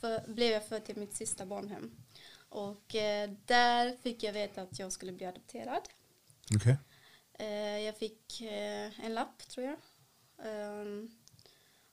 för, 0.00 0.32
blev 0.32 0.50
jag 0.50 0.66
född 0.68 0.84
till 0.84 0.96
mitt 0.96 1.14
sista 1.14 1.46
barnhem. 1.46 1.90
Och 2.48 2.94
eh, 2.94 3.30
där 3.44 3.96
fick 4.02 4.22
jag 4.22 4.32
veta 4.32 4.62
att 4.62 4.78
jag 4.78 4.92
skulle 4.92 5.12
bli 5.12 5.26
adopterad. 5.26 5.88
Okej. 6.54 6.76
Eh, 7.38 7.78
jag 7.78 7.96
fick 7.96 8.40
eh, 8.40 9.04
en 9.04 9.14
lapp 9.14 9.48
tror 9.48 9.66
jag. 9.66 9.76
Ehm, 10.44 11.10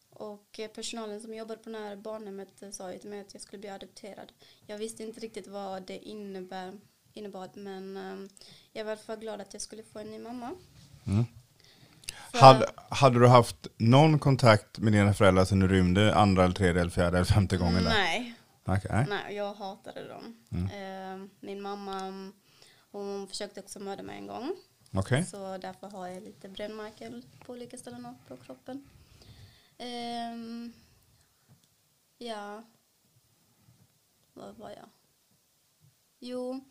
och 0.09 0.59
eh, 0.59 0.71
personalen 0.71 1.21
som 1.21 1.33
jobbade 1.33 1.63
på 1.63 1.69
det 1.69 1.77
här 1.77 1.95
barnhemmet 1.95 2.61
eh, 2.61 2.71
sa 2.71 2.93
ju 2.93 2.99
till 2.99 3.09
mig 3.09 3.19
att 3.19 3.33
jag 3.33 3.41
skulle 3.41 3.59
bli 3.59 3.69
adopterad. 3.69 4.31
Jag 4.65 4.77
visste 4.77 5.03
inte 5.03 5.19
riktigt 5.19 5.47
vad 5.47 5.83
det 5.83 5.97
innebär, 5.97 6.79
innebar 7.13 7.49
men 7.53 7.97
ehm, 7.97 8.29
jag 8.71 8.85
var 8.85 8.91
i 8.91 8.93
alla 8.93 9.01
fall 9.01 9.19
glad 9.19 9.41
att 9.41 9.53
jag 9.53 9.61
skulle 9.61 9.83
få 9.83 9.99
en 9.99 10.11
ny 10.11 10.19
mamma. 10.19 10.55
Mm. 11.07 11.25
Hade, 12.33 12.65
hade 12.89 13.19
du 13.19 13.27
haft 13.27 13.67
någon 13.77 14.19
kontakt 14.19 14.79
med 14.79 14.93
dina 14.93 15.13
föräldrar 15.13 15.45
sen 15.45 15.59
du 15.59 15.67
rymde 15.67 16.15
andra, 16.15 16.43
eller 16.43 16.55
tredje, 16.55 16.81
eller 16.81 16.91
fjärde 16.91 17.17
eller 17.17 17.25
femte 17.25 17.57
gången? 17.57 17.83
Där? 17.83 17.89
Nej, 17.89 18.33
Okej, 18.65 19.05
nej. 19.09 19.35
jag 19.35 19.53
hatade 19.53 20.07
dem. 20.07 20.45
Ehm, 20.73 21.29
min 21.39 21.61
mamma 21.61 22.13
hon 22.91 23.27
försökte 23.27 23.59
också 23.59 23.79
mörda 23.79 24.03
mig 24.03 24.17
en 24.17 24.27
gång. 24.27 24.55
Okej. 24.93 25.25
Så 25.25 25.57
därför 25.57 25.89
har 25.89 26.07
jag 26.07 26.23
lite 26.23 26.49
brännmärken 26.49 27.23
på 27.45 27.53
olika 27.53 27.77
ställen 27.77 28.07
på 28.27 28.37
kroppen. 28.37 28.89
Ehm, 29.77 30.73
ja. 32.17 32.63
Vad 34.33 34.55
var 34.55 34.69
jag? 34.69 34.89
Jo, 36.19 36.65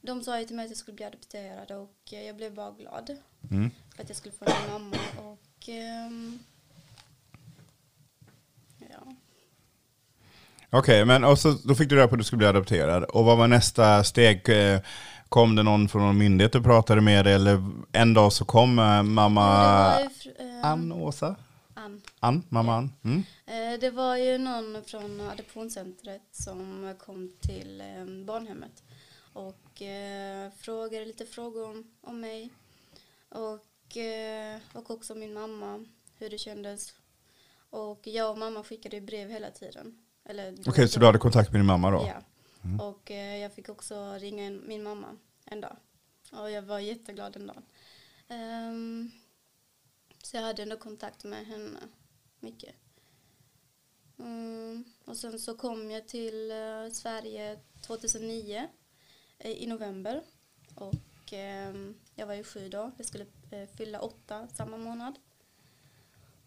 de 0.00 0.22
sa 0.22 0.40
ju 0.40 0.46
till 0.46 0.56
mig 0.56 0.64
att 0.64 0.70
jag 0.70 0.78
skulle 0.78 0.94
bli 0.94 1.04
adopterad 1.04 1.70
och 1.70 2.12
eh, 2.12 2.22
jag 2.22 2.36
blev 2.36 2.54
bara 2.54 2.70
glad 2.70 3.16
Mm. 3.50 3.70
för 3.96 4.02
att 4.02 4.08
jag 4.08 4.16
skulle 4.16 4.34
få 4.34 4.44
en 4.44 4.72
mamma 4.72 4.96
och 5.18 5.68
ehm, 5.68 6.38
ja. 8.78 9.14
Okej, 10.70 11.04
men 11.04 11.24
och 11.24 11.38
så, 11.38 11.50
då 11.64 11.74
fick 11.74 11.88
du 11.88 11.96
reda 11.96 12.08
på 12.08 12.14
att 12.14 12.20
du 12.20 12.24
skulle 12.24 12.38
bli 12.38 12.46
adopterad. 12.46 13.04
Och 13.04 13.24
vad 13.24 13.38
var 13.38 13.48
nästa 13.48 14.04
steg? 14.04 14.48
Eh, 14.48 14.80
Kom 15.28 15.56
det 15.56 15.62
någon 15.62 15.88
från 15.88 16.02
någon 16.02 16.18
myndighet 16.18 16.54
och 16.54 16.64
pratade 16.64 17.00
med 17.00 17.24
dig? 17.24 17.34
Eller 17.34 17.70
en 17.92 18.14
dag 18.14 18.32
så 18.32 18.44
kom 18.44 18.78
eh, 18.78 19.02
mamma 19.02 19.46
ehm, 20.38 20.64
Ann 20.64 20.92
Åsa? 20.92 21.36
Ann. 21.74 22.02
Ann, 22.20 22.42
mamma 22.48 22.76
Ann? 22.76 22.92
Mm. 23.04 23.22
Eh, 23.46 23.80
Det 23.80 23.90
var 23.90 24.16
ju 24.16 24.38
någon 24.38 24.82
från 24.86 25.20
adoptionscentret 25.20 26.22
som 26.32 26.94
kom 26.98 27.32
till 27.40 27.80
eh, 27.80 28.24
barnhemmet 28.26 28.82
och 29.32 29.82
frågade 30.60 31.04
lite 31.04 31.26
frågor 31.26 31.70
om, 31.70 31.84
om 32.02 32.20
mig 32.20 32.50
och, 33.34 33.96
eh, 33.96 34.60
och 34.72 34.90
också 34.90 35.14
min 35.14 35.34
mamma, 35.34 35.84
hur 36.18 36.30
det 36.30 36.38
kändes. 36.38 36.94
Och 37.70 38.06
jag 38.06 38.30
och 38.30 38.38
mamma 38.38 38.64
skickade 38.64 39.00
brev 39.00 39.30
hela 39.30 39.50
tiden. 39.50 40.04
Okej, 40.66 40.88
så 40.88 41.00
du 41.00 41.06
hade 41.06 41.18
kontakt 41.18 41.52
med 41.52 41.60
din 41.60 41.66
mamma 41.66 41.90
då? 41.90 42.06
Ja. 42.06 42.22
Och 42.84 43.10
eh, 43.10 43.36
jag 43.36 43.52
fick 43.52 43.68
också 43.68 44.12
ringa 44.12 44.44
en, 44.44 44.62
min 44.66 44.82
mamma 44.82 45.16
en 45.44 45.60
dag. 45.60 45.76
Och 46.32 46.50
jag 46.50 46.62
var 46.62 46.78
jätteglad 46.78 47.32
den 47.32 47.46
dagen. 47.46 47.62
Ehm, 48.28 49.10
så 50.22 50.36
jag 50.36 50.42
hade 50.42 50.62
ändå 50.62 50.76
kontakt 50.76 51.24
med 51.24 51.46
henne 51.46 51.80
mycket. 52.40 52.74
Mm, 54.18 54.84
och 55.04 55.16
sen 55.16 55.38
så 55.38 55.56
kom 55.56 55.90
jag 55.90 56.08
till 56.08 56.50
eh, 56.50 56.90
Sverige 56.92 57.58
2009 57.86 58.68
eh, 59.38 59.50
i 59.50 59.66
november. 59.66 60.22
Och 60.74 61.32
ehm, 61.32 61.94
jag 62.14 62.26
var 62.26 62.34
ju 62.34 62.44
sju 62.44 62.68
då. 62.68 62.90
Jag 62.96 63.06
skulle 63.06 63.26
eh, 63.50 63.68
fylla 63.76 64.00
åtta 64.00 64.48
samma 64.48 64.76
månad. 64.76 65.18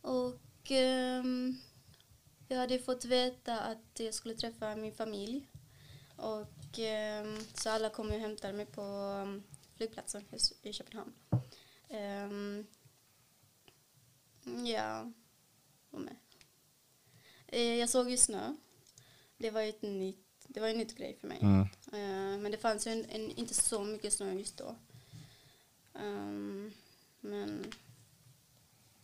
Och 0.02 0.72
ehm, 0.72 1.58
jag 2.48 2.58
hade 2.58 2.80
fått 2.80 3.06
veta 3.06 3.60
att 3.60 4.00
jag 4.00 4.14
skulle 4.14 4.36
träffa 4.36 4.76
min 4.76 4.94
familj. 4.94 5.48
Och 6.16 6.80
ehm, 6.80 7.40
så 7.54 7.70
alla 7.70 7.90
kom 7.90 8.08
och 8.08 8.20
hämtade 8.20 8.54
mig 8.54 8.66
på 8.66 8.82
um, 8.82 9.44
flygplatsen 9.76 10.26
i, 10.62 10.74
Köpenhamn. 10.74 11.14
Ehm, 11.90 12.66
ja, 14.66 15.12
vad 15.90 16.02
med? 16.02 16.16
Eh, 17.48 17.76
jag 17.76 17.90
såg 17.90 18.10
ju 18.10 18.18
snö. 18.18 18.56
Det 19.38 19.52
var 19.52 19.62
ju 19.62 19.70
ett 19.70 19.82
nytt, 19.82 20.46
det 20.48 20.60
var 20.60 20.68
en 20.68 20.78
nytt 20.78 20.96
grej 20.96 21.18
för 21.22 21.28
mig. 21.28 21.40
Mm. 21.42 21.62
Eh, 21.94 22.42
men 22.42 22.52
det 22.52 22.58
fanns 22.58 22.88
ju 22.88 22.92
en, 22.92 23.06
en, 23.06 23.32
inte 23.32 23.54
så 23.54 23.84
mycket 23.84 24.14
snö 24.14 24.34
just 24.34 24.58
då. 24.58 24.76
Ehm, 26.00 26.72
men 27.22 27.64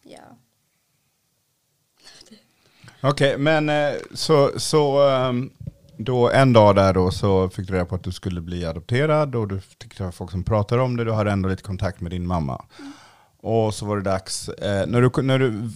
ja. 0.03 0.37
Okej, 3.01 3.37
men 3.37 3.69
eh, 3.69 3.93
så, 4.13 4.51
så 4.57 5.09
ehm, 5.09 5.51
då 5.97 6.29
en 6.29 6.53
dag 6.53 6.75
där 6.75 6.93
då 6.93 7.11
så 7.11 7.49
fick 7.49 7.67
du 7.67 7.73
reda 7.73 7.85
på 7.85 7.95
att 7.95 8.03
du 8.03 8.11
skulle 8.11 8.41
bli 8.41 8.65
adopterad 8.65 9.35
och 9.35 9.47
du 9.47 9.59
fick 9.59 9.95
träffa 9.95 10.11
folk 10.11 10.31
som 10.31 10.43
pratade 10.43 10.81
om 10.81 10.97
det. 10.97 11.03
Du 11.03 11.11
hade 11.11 11.31
ändå 11.31 11.49
lite 11.49 11.63
kontakt 11.63 12.01
med 12.01 12.11
din 12.11 12.27
mamma. 12.27 12.65
Och 13.45 13.73
så 13.73 13.85
var 13.85 13.97
det 13.97 14.03
dags. 14.03 14.49
Eh, 14.49 14.87
när 14.87 15.01
du, 15.01 15.21
när 15.21 15.39
du, 15.39 15.69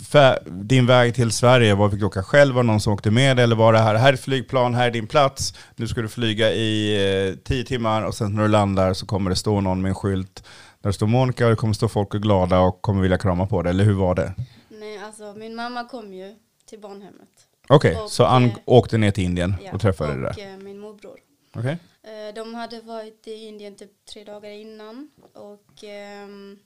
din 0.46 0.86
väg 0.86 1.16
till 1.16 1.32
Sverige, 1.32 1.76
var 1.76 1.90
fick 1.90 2.00
du 2.00 2.06
åka 2.06 2.24
själv? 2.24 2.56
Var 2.56 2.64
det 2.64 2.68
någon 2.68 2.82
som 2.82 2.94
åkte 2.94 3.12
med? 3.12 3.40
Eller 3.40 3.56
var 3.56 3.74
det 3.74 3.80
här, 3.80 3.96
här 3.96 4.14
är 4.14 4.18
flygplan, 4.18 4.76
här 4.76 4.88
är 4.88 4.92
din 4.92 5.08
plats. 5.08 5.54
Nu 5.76 5.88
ska 5.88 6.02
du 6.02 6.08
flyga 6.08 6.52
i 6.52 6.96
eh, 7.30 7.36
tio 7.44 7.64
timmar 7.64 8.02
och 8.02 8.16
sen 8.16 8.36
när 8.36 8.44
du 8.44 8.48
landar 8.48 8.94
så 8.94 9.06
kommer 9.06 9.30
det 9.30 9.36
stå 9.36 9.62
någon 9.62 9.82
med 9.82 9.90
en 9.90 9.96
skylt 9.96 10.44
där 10.88 10.92
det 10.92 10.94
står 10.96 11.08
Monica 11.08 11.46
och 11.46 11.50
det 11.50 11.56
kommer 11.56 11.74
stå 11.74 11.88
folk 11.88 12.14
och 12.14 12.22
glada 12.22 12.60
och 12.60 12.82
kommer 12.82 13.02
vilja 13.02 13.18
krama 13.18 13.46
på 13.48 13.62
dig. 13.64 13.70
Eller 13.70 13.84
hur 13.84 13.94
var 13.94 14.16
det? 14.16 14.34
Nej, 14.70 14.98
alltså 14.98 15.34
min 15.34 15.56
mamma 15.56 15.84
kom 15.88 16.14
ju 16.14 16.36
till 16.66 16.80
barnhemmet. 16.80 17.48
Okej, 17.70 17.96
Och, 17.96 18.12
så 18.12 18.26
Ann 18.26 18.46
eh, 18.46 18.58
åkte 18.66 18.98
ner 18.98 19.12
till 19.12 19.24
Indien 19.24 19.56
Ja, 19.64 19.74
och 19.74 19.82
träffade 19.82 20.14
dig 20.14 20.22
där? 20.22 20.30
Och 20.30 20.40
eh, 20.40 20.58
min 20.58 20.80
morbror. 20.80 21.20
Okej. 21.56 21.78
Eh, 22.04 22.34
De 22.36 22.54
hade 22.56 22.82
varit 22.82 23.28
i 23.28 23.34
Indien 23.48 23.76
typ 23.76 24.06
tre 24.06 24.24
dagar 24.24 24.50
innan 24.50 25.10
och 25.34 25.84
ehm, 25.84 26.60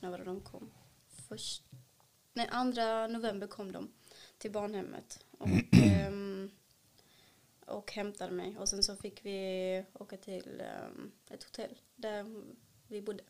när 0.00 0.10
var 0.10 0.18
det 0.18 0.24
de 0.24 0.40
kom? 0.40 0.70
Först, 1.28 1.62
nej, 2.34 2.48
andra 2.50 3.06
november 3.06 3.46
kom 3.46 3.72
de 3.72 3.88
till 4.38 4.52
barnhemmet 4.52 5.24
och, 5.38 5.48
ehm, 5.72 6.50
och 7.66 7.92
hämtade 7.92 8.32
mig 8.32 8.56
och 8.58 8.68
sen 8.68 8.82
så 8.82 8.96
fick 8.96 9.24
vi 9.24 9.84
åka 9.92 10.16
till 10.16 10.60
ehm, 10.60 11.10
ett 11.30 11.44
hotell 11.44 11.78
där 11.96 12.24
vi 12.88 13.02
bodde. 13.02 13.22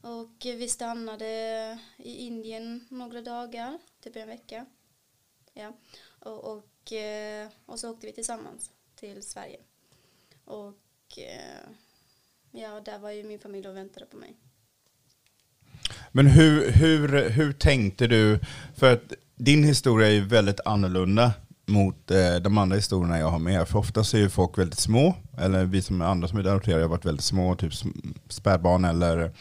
Och 0.00 0.36
vi 0.42 0.68
stannade 0.68 1.78
i 1.96 2.16
Indien 2.16 2.86
några 2.88 3.22
dagar, 3.22 3.78
typ 4.00 4.16
en 4.16 4.28
vecka. 4.28 4.66
Ja. 5.52 5.72
Och, 6.18 6.44
och, 6.52 6.92
eh, 6.92 7.48
och 7.66 7.80
så 7.80 7.90
åkte 7.90 8.06
vi 8.06 8.12
tillsammans 8.12 8.70
till 8.94 9.22
Sverige. 9.22 9.58
Och 10.44 11.18
eh, 11.18 11.68
ja, 12.50 12.80
där 12.80 12.98
var 12.98 13.10
ju 13.10 13.24
min 13.24 13.38
familj 13.38 13.68
och 13.68 13.76
väntade 13.76 14.06
på 14.06 14.16
mig. 14.16 14.36
Men 16.12 16.26
hur, 16.26 16.70
hur, 16.70 17.30
hur 17.30 17.52
tänkte 17.52 18.06
du? 18.06 18.40
För 18.76 18.92
att 18.92 19.12
din 19.34 19.64
historia 19.64 20.08
är 20.08 20.12
ju 20.12 20.24
väldigt 20.24 20.60
annorlunda 20.64 21.32
mot 21.66 22.10
eh, 22.10 22.34
de 22.42 22.58
andra 22.58 22.76
historierna 22.76 23.18
jag 23.18 23.30
har 23.30 23.38
med. 23.38 23.68
För 23.68 23.78
oftast 23.78 24.14
är 24.14 24.18
ju 24.18 24.28
folk 24.28 24.58
väldigt 24.58 24.78
små, 24.78 25.16
eller 25.38 25.64
vi 25.64 25.82
som 25.82 26.00
är 26.00 26.04
andra 26.04 26.28
som 26.28 26.38
är 26.38 26.46
adopterade 26.46 26.82
har 26.82 26.88
varit 26.88 27.04
väldigt 27.04 27.24
små, 27.24 27.54
typ 27.54 27.72
spädbarn 28.28 28.84
eller 28.84 29.32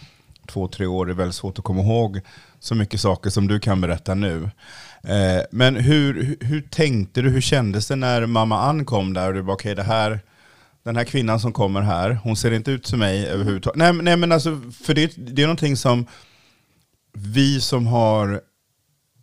två, 0.47 0.67
tre 0.67 0.85
år 0.85 1.05
Det 1.05 1.11
är 1.11 1.15
väldigt 1.15 1.35
svårt 1.35 1.59
att 1.59 1.65
komma 1.65 1.81
ihåg 1.81 2.21
så 2.59 2.75
mycket 2.75 3.01
saker 3.01 3.29
som 3.29 3.47
du 3.47 3.59
kan 3.59 3.81
berätta 3.81 4.13
nu. 4.13 4.49
Eh, 5.03 5.43
men 5.51 5.75
hur, 5.75 6.13
hur, 6.23 6.37
hur 6.41 6.61
tänkte 6.61 7.21
du, 7.21 7.29
hur 7.29 7.41
kändes 7.41 7.87
det 7.87 7.95
när 7.95 8.25
mamma 8.25 8.59
Ann 8.61 8.85
kom 8.85 9.13
där 9.13 9.27
och 9.27 9.33
du 9.33 9.43
bara 9.43 9.53
okej 9.53 9.71
okay, 9.71 9.83
det 9.83 9.89
här 9.89 10.19
den 10.83 10.95
här 10.95 11.03
kvinnan 11.03 11.39
som 11.39 11.53
kommer 11.53 11.81
här, 11.81 12.19
hon 12.23 12.35
ser 12.35 12.51
inte 12.51 12.71
ut 12.71 12.87
som 12.87 12.99
mig 12.99 13.27
överhuvudtaget. 13.27 13.77
Nej, 13.77 13.93
nej 13.93 14.17
men 14.17 14.31
alltså, 14.31 14.61
för 14.83 14.93
det, 14.93 15.13
det 15.17 15.41
är 15.41 15.47
någonting 15.47 15.77
som 15.77 16.05
vi 17.13 17.61
som 17.61 17.87
har 17.87 18.41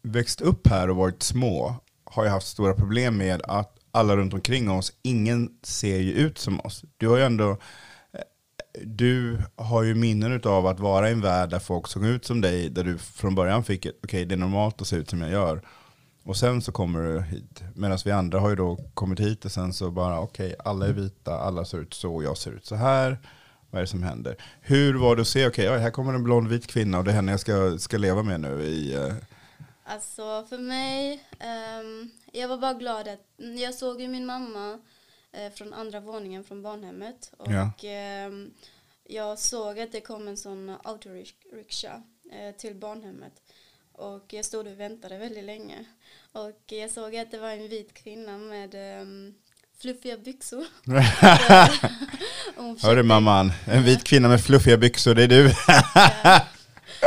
växt 0.02 0.40
upp 0.40 0.69
här 0.69 0.90
och 0.90 0.97
varit 0.97 1.23
små 1.23 1.76
har 2.11 2.25
ju 2.25 2.31
haft 2.31 2.47
stora 2.47 2.75
problem 2.75 3.17
med 3.17 3.43
att 3.45 3.76
alla 3.93 4.17
runt 4.17 4.35
omkring 4.35 4.71
oss, 4.71 4.93
ingen 5.02 5.50
ser 5.62 5.97
ju 5.97 6.12
ut 6.12 6.38
som 6.38 6.61
oss. 6.61 6.85
Du 6.97 7.09
har 7.09 7.17
ju 7.17 7.23
ändå 7.23 7.50
eh, 8.12 8.21
du 8.85 9.38
har 9.57 9.83
ju 9.83 9.95
minnen 9.95 10.40
av 10.45 10.67
att 10.67 10.81
vara 10.81 11.09
i 11.09 11.12
en 11.12 11.21
värld 11.21 11.50
där 11.50 11.59
folk 11.59 11.87
såg 11.87 12.07
ut 12.07 12.25
som 12.25 12.40
dig, 12.40 12.69
där 12.69 12.85
du 12.85 12.99
från 12.99 13.35
början 13.35 13.64
fick 13.64 13.87
ett, 13.87 13.95
okej 14.05 14.09
okay, 14.09 14.25
det 14.25 14.35
är 14.35 14.38
normalt 14.38 14.81
att 14.81 14.87
se 14.87 14.97
ut 14.97 15.11
som 15.11 15.21
jag 15.21 15.31
gör. 15.31 15.62
Och 16.25 16.37
sen 16.37 16.62
så 16.62 16.73
kommer 16.73 17.02
du 17.02 17.21
hit. 17.21 17.62
Medan 17.75 17.99
vi 18.05 18.11
andra 18.11 18.40
har 18.40 18.50
ju 18.50 18.57
då 18.57 18.79
kommit 18.95 19.21
hit 19.21 19.45
och 19.45 19.52
sen 19.52 19.73
så 19.73 19.90
bara 19.90 20.21
okej, 20.21 20.47
okay, 20.47 20.57
alla 20.64 20.87
är 20.87 20.93
vita, 20.93 21.38
alla 21.38 21.64
ser 21.64 21.79
ut 21.79 21.95
så, 21.95 22.23
jag 22.23 22.37
ser 22.37 22.50
ut 22.50 22.67
så 22.67 22.75
här. 22.75 23.19
Vad 23.71 23.79
är 23.79 23.83
det 23.83 23.90
som 23.90 24.02
händer? 24.02 24.37
Hur 24.61 24.95
var 24.95 25.17
det 25.17 25.23
att 25.23 25.29
se, 25.29 25.47
okej, 25.47 25.69
okay, 25.69 25.79
här 25.79 25.90
kommer 25.90 26.14
en 26.14 26.25
blond 26.25 26.49
vit 26.49 26.67
kvinna 26.67 26.99
och 26.99 27.05
det 27.05 27.11
är 27.11 27.14
henne 27.14 27.33
jag 27.33 27.40
ska, 27.40 27.79
ska 27.79 27.99
leva 27.99 28.23
med 28.23 28.40
nu 28.40 28.62
i... 28.62 28.95
Eh, 28.95 29.12
Alltså 29.90 30.47
för 30.49 30.59
mig, 30.59 31.25
um, 31.80 32.11
jag 32.32 32.49
var 32.49 32.59
bara 32.59 32.75
glad 32.75 33.09
att, 33.09 33.20
jag 33.59 33.75
såg 33.75 34.00
ju 34.00 34.09
min 34.09 34.26
mamma 34.26 34.73
uh, 34.73 35.52
från 35.54 35.73
andra 35.73 36.00
våningen 36.00 36.44
från 36.44 36.62
barnhemmet. 36.62 37.32
Och 37.37 37.52
ja. 37.52 38.26
um, 38.26 38.50
jag 39.09 39.38
såg 39.38 39.80
att 39.80 39.92
det 39.92 40.00
kom 40.00 40.28
en 40.28 40.37
sån 40.37 40.76
autoriksha 40.85 42.02
uh, 42.26 42.56
till 42.59 42.75
barnhemmet. 42.75 43.32
Och 43.92 44.32
jag 44.32 44.44
stod 44.44 44.66
och 44.66 44.80
väntade 44.80 45.18
väldigt 45.18 45.44
länge. 45.44 45.85
Och 46.32 46.62
jag 46.66 46.90
såg 46.90 47.16
att 47.16 47.30
det 47.30 47.38
var 47.38 47.50
en 47.50 47.68
vit 47.68 47.94
kvinna 47.94 48.38
med 48.38 49.00
um, 49.02 49.35
fluffiga 49.78 50.18
byxor. 50.18 50.64
Hörru 52.87 53.02
mamman, 53.02 53.52
en 53.66 53.85
vit 53.85 54.04
kvinna 54.04 54.28
med 54.28 54.44
fluffiga 54.44 54.76
byxor, 54.76 55.14
det 55.14 55.23
är 55.23 55.28
du. 55.28 55.54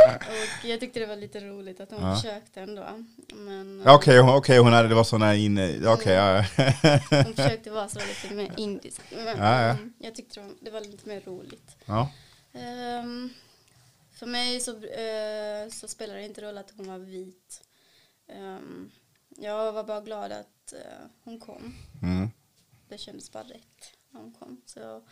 Och 0.08 0.64
jag 0.64 0.80
tyckte 0.80 1.00
det 1.00 1.06
var 1.06 1.16
lite 1.16 1.40
roligt 1.40 1.80
att 1.80 1.90
hon 1.90 2.02
ja. 2.02 2.16
försökte 2.16 2.60
ändå. 2.60 2.82
Okej, 3.86 4.20
okay, 4.20 4.36
okay, 4.36 4.58
hon 4.58 4.72
hade, 4.72 4.88
det 4.88 4.94
var 4.94 5.04
sådana 5.04 5.34
inne, 5.34 5.76
okej. 5.76 5.92
Okay, 5.92 6.14
ja. 6.14 6.44
hon 7.24 7.34
försökte 7.34 7.70
vara 7.70 7.88
så 7.88 7.98
lite 7.98 8.34
mer 8.34 8.50
indisk. 8.56 9.00
Men 9.10 9.38
ja, 9.38 9.66
ja. 9.66 9.76
jag 9.98 10.14
tyckte 10.14 10.40
det 10.40 10.46
var, 10.46 10.54
det 10.60 10.70
var, 10.70 10.80
lite 10.80 11.08
mer 11.08 11.20
roligt. 11.20 11.76
Ja. 11.86 12.10
Um, 13.02 13.34
för 14.12 14.26
mig 14.26 14.60
så, 14.60 14.72
uh, 14.72 15.70
så 15.70 15.88
spelar 15.88 16.14
det 16.14 16.24
inte 16.24 16.42
roll 16.42 16.58
att 16.58 16.72
hon 16.76 16.88
var 16.88 16.98
vit. 16.98 17.62
Um, 18.28 18.90
jag 19.36 19.72
var 19.72 19.84
bara 19.84 20.00
glad 20.00 20.32
att 20.32 20.72
uh, 20.72 21.06
hon 21.24 21.40
kom. 21.40 21.74
Mm. 22.02 22.30
Det 22.88 22.98
kändes 22.98 23.32
bara 23.32 23.42
rätt 23.42 23.92
när 24.10 24.20
hon 24.20 24.32
kom. 24.32 24.60
Så 24.66 25.02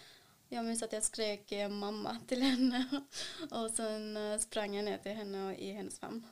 jag 0.53 0.65
minns 0.65 0.83
att 0.83 0.93
jag 0.93 1.03
skrek 1.03 1.53
eh, 1.53 1.69
mamma 1.69 2.17
till 2.29 2.43
henne 2.43 2.87
och 3.51 3.71
sen 3.71 4.17
uh, 4.17 4.39
sprang 4.39 4.75
jag 4.75 4.85
ner 4.85 4.99
till 4.99 5.13
henne 5.13 5.55
i 5.55 5.73
hennes 5.73 5.99
famn. 5.99 6.23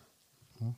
Mm. 0.60 0.72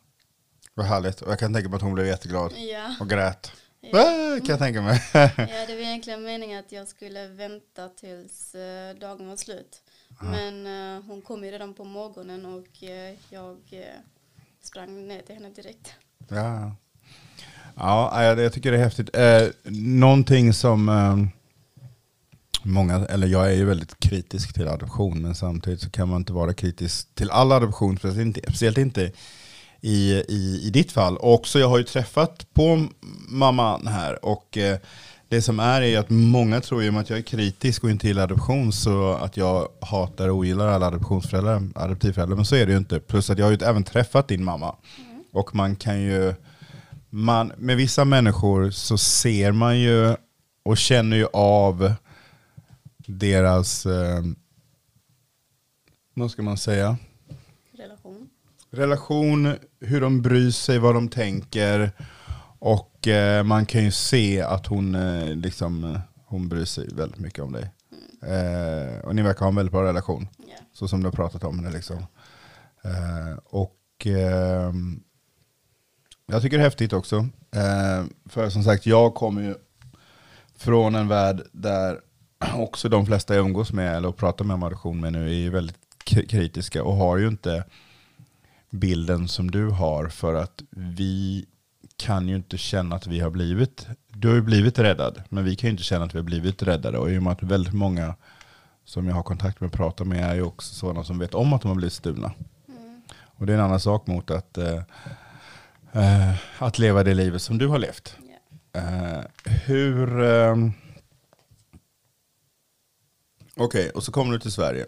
Vad 0.74 0.86
härligt. 0.86 1.20
Och 1.20 1.30
jag 1.32 1.38
kan 1.38 1.54
tänka 1.54 1.68
mig 1.68 1.76
att 1.76 1.82
hon 1.82 1.94
blev 1.94 2.06
jätteglad 2.06 2.52
ja. 2.56 2.94
och 3.00 3.10
grät. 3.10 3.52
Ja. 3.80 4.00
Ah, 4.00 4.36
kan 4.36 4.46
jag 4.46 4.58
tänka 4.58 4.82
mig. 4.82 5.02
ja, 5.14 5.66
det 5.66 5.74
var 5.74 5.82
egentligen 5.82 6.22
meningen 6.22 6.58
att 6.58 6.72
jag 6.72 6.88
skulle 6.88 7.28
vänta 7.28 7.88
tills 7.88 8.54
uh, 8.54 9.00
dagen 9.00 9.28
var 9.28 9.36
slut. 9.36 9.82
Men 10.20 10.66
uh, 10.66 11.02
hon 11.06 11.22
kom 11.22 11.44
ju 11.44 11.50
redan 11.50 11.74
på 11.74 11.84
morgonen 11.84 12.46
och 12.46 12.82
uh, 12.82 13.18
jag 13.30 13.58
uh, 13.72 13.78
sprang 14.62 15.08
ner 15.08 15.22
till 15.22 15.34
henne 15.34 15.50
direkt. 15.50 15.94
Ja, 16.28 16.76
ja 17.76 18.24
jag 18.24 18.52
tycker 18.52 18.72
det 18.72 18.78
är 18.78 18.84
häftigt. 18.84 19.16
Eh, 19.16 19.48
någonting 19.72 20.52
som 20.52 20.88
eh, 20.88 21.41
många, 22.62 23.06
eller 23.06 23.26
jag 23.26 23.46
är 23.46 23.56
ju 23.56 23.64
väldigt 23.64 24.00
kritisk 24.00 24.54
till 24.54 24.68
adoption, 24.68 25.22
men 25.22 25.34
samtidigt 25.34 25.80
så 25.80 25.90
kan 25.90 26.08
man 26.08 26.20
inte 26.20 26.32
vara 26.32 26.54
kritisk 26.54 27.14
till 27.14 27.30
all 27.30 27.52
adoption, 27.52 27.98
speciellt 27.98 28.26
inte, 28.26 28.40
speciellt 28.40 28.78
inte 28.78 29.12
i, 29.80 30.12
i, 30.28 30.60
i 30.62 30.70
ditt 30.70 30.92
fall. 30.92 31.16
Och 31.16 31.34
också, 31.34 31.58
jag 31.58 31.68
har 31.68 31.78
ju 31.78 31.84
träffat 31.84 32.46
på 32.54 32.86
mamman 33.28 33.86
här 33.86 34.24
och 34.24 34.58
eh, 34.58 34.78
det 35.32 35.42
som 35.42 35.60
är 35.60 35.82
är 35.82 35.98
att 35.98 36.10
många 36.10 36.60
tror 36.60 36.82
ju 36.82 36.98
att 36.98 37.10
jag 37.10 37.18
är 37.18 37.22
kritisk 37.22 37.84
och 37.84 37.90
inte 37.90 38.06
gillar 38.06 38.22
adoption 38.22 38.72
så 38.72 39.12
att 39.12 39.36
jag 39.36 39.68
hatar 39.80 40.28
och 40.28 40.36
ogillar 40.36 40.68
alla 40.68 40.86
adoptionsföräldrar, 40.86 41.62
adoptivföräldrar. 41.74 42.36
Men 42.36 42.44
så 42.44 42.56
är 42.56 42.66
det 42.66 42.72
ju 42.72 42.78
inte. 42.78 43.00
Plus 43.00 43.30
att 43.30 43.38
jag 43.38 43.46
har 43.46 43.52
ju 43.52 43.58
även 43.64 43.84
träffat 43.84 44.28
din 44.28 44.44
mamma. 44.44 44.76
Mm. 44.98 45.22
Och 45.32 45.54
man 45.54 45.76
kan 45.76 46.00
ju, 46.00 46.34
man, 47.10 47.52
med 47.56 47.76
vissa 47.76 48.04
människor 48.04 48.70
så 48.70 48.98
ser 48.98 49.52
man 49.52 49.78
ju 49.80 50.16
och 50.64 50.76
känner 50.76 51.16
ju 51.16 51.26
av 51.32 51.94
deras, 53.06 53.86
eh, 53.86 54.22
vad 56.14 56.30
ska 56.30 56.42
man 56.42 56.56
säga? 56.56 56.96
Relation. 57.72 58.28
Relation, 58.70 59.54
hur 59.80 60.00
de 60.00 60.22
bryr 60.22 60.50
sig, 60.50 60.78
vad 60.78 60.94
de 60.94 61.08
tänker. 61.08 61.92
Och 62.58 63.08
eh, 63.08 63.42
man 63.42 63.66
kan 63.66 63.84
ju 63.84 63.90
se 63.92 64.40
att 64.40 64.66
hon, 64.66 64.94
eh, 64.94 65.36
liksom, 65.36 65.84
eh, 65.84 66.00
hon 66.26 66.48
bryr 66.48 66.64
sig 66.64 66.88
väldigt 66.94 67.20
mycket 67.20 67.44
om 67.44 67.52
dig. 67.52 67.70
Mm. 68.22 69.00
Och 69.00 69.16
ni 69.16 69.22
verkar 69.22 69.40
ha 69.40 69.48
en 69.48 69.54
väldigt 69.54 69.72
bra 69.72 69.84
relation. 69.84 70.28
Yeah. 70.46 70.60
Så 70.72 70.88
som 70.88 71.00
du 71.00 71.06
har 71.06 71.12
pratat 71.12 71.44
om 71.44 71.58
henne. 71.58 71.70
Liksom. 71.70 71.96
Eh, 72.84 73.38
och 73.44 74.06
ehm, 74.06 75.02
jag 76.26 76.42
tycker 76.42 76.56
det 76.56 76.62
är 76.62 76.64
häftigt 76.64 76.92
också. 76.92 77.28
För 78.28 78.50
som 78.50 78.64
sagt, 78.64 78.86
jag 78.86 79.14
kommer 79.14 79.42
ju 79.42 79.54
från 80.56 80.94
en 80.94 81.08
värld 81.08 81.42
där 81.52 82.00
också 82.56 82.88
de 82.88 83.06
flesta 83.06 83.34
jag 83.34 83.44
umgås 83.46 83.72
med 83.72 83.96
eller 83.96 84.12
pratar 84.12 84.44
med 84.44 84.54
om 84.54 84.62
adoption 84.62 85.00
med 85.00 85.12
nu 85.12 85.46
är 85.46 85.50
väldigt 85.50 85.78
kritiska 86.04 86.84
och 86.84 86.94
har 86.94 87.16
ju 87.16 87.28
inte 87.28 87.64
bilden 88.70 89.28
som 89.28 89.50
du 89.50 89.68
har 89.68 90.08
för 90.08 90.34
att 90.34 90.62
vi 90.70 91.46
kan 91.96 92.28
ju 92.28 92.36
inte 92.36 92.58
känna 92.58 92.96
att 92.96 93.06
vi 93.06 93.20
har 93.20 93.30
blivit, 93.30 93.86
du 94.08 94.28
har 94.28 94.34
ju 94.34 94.42
blivit 94.42 94.78
räddad, 94.78 95.22
men 95.28 95.44
vi 95.44 95.56
kan 95.56 95.68
ju 95.68 95.70
inte 95.70 95.82
känna 95.82 96.04
att 96.04 96.14
vi 96.14 96.18
har 96.18 96.24
blivit 96.24 96.62
räddade. 96.62 96.98
Och 96.98 97.10
i 97.10 97.18
och 97.18 97.22
med 97.22 97.32
att 97.32 97.42
väldigt 97.42 97.74
många 97.74 98.14
som 98.84 99.08
jag 99.08 99.14
har 99.14 99.22
kontakt 99.22 99.60
med 99.60 99.66
och 99.66 99.72
pratar 99.72 100.04
med 100.04 100.30
är 100.30 100.34
ju 100.34 100.42
också 100.42 100.74
sådana 100.74 101.04
som 101.04 101.18
vet 101.18 101.34
om 101.34 101.52
att 101.52 101.62
de 101.62 101.68
har 101.68 101.76
blivit 101.76 101.92
stulna. 101.92 102.32
Mm. 102.68 103.02
Och 103.22 103.46
det 103.46 103.52
är 103.52 103.56
en 103.56 103.64
annan 103.64 103.80
sak 103.80 104.06
mot 104.06 104.30
att, 104.30 104.58
eh, 104.58 104.82
eh, 105.92 106.34
att 106.58 106.78
leva 106.78 107.04
det 107.04 107.14
livet 107.14 107.42
som 107.42 107.58
du 107.58 107.66
har 107.66 107.78
levt. 107.78 108.16
Yeah. 108.74 109.18
Eh, 109.18 109.24
hur... 109.64 110.22
Okej, 113.56 113.64
okay, 113.64 113.90
och 113.90 114.04
så 114.04 114.12
kommer 114.12 114.32
du 114.32 114.38
till 114.38 114.52
Sverige. 114.52 114.86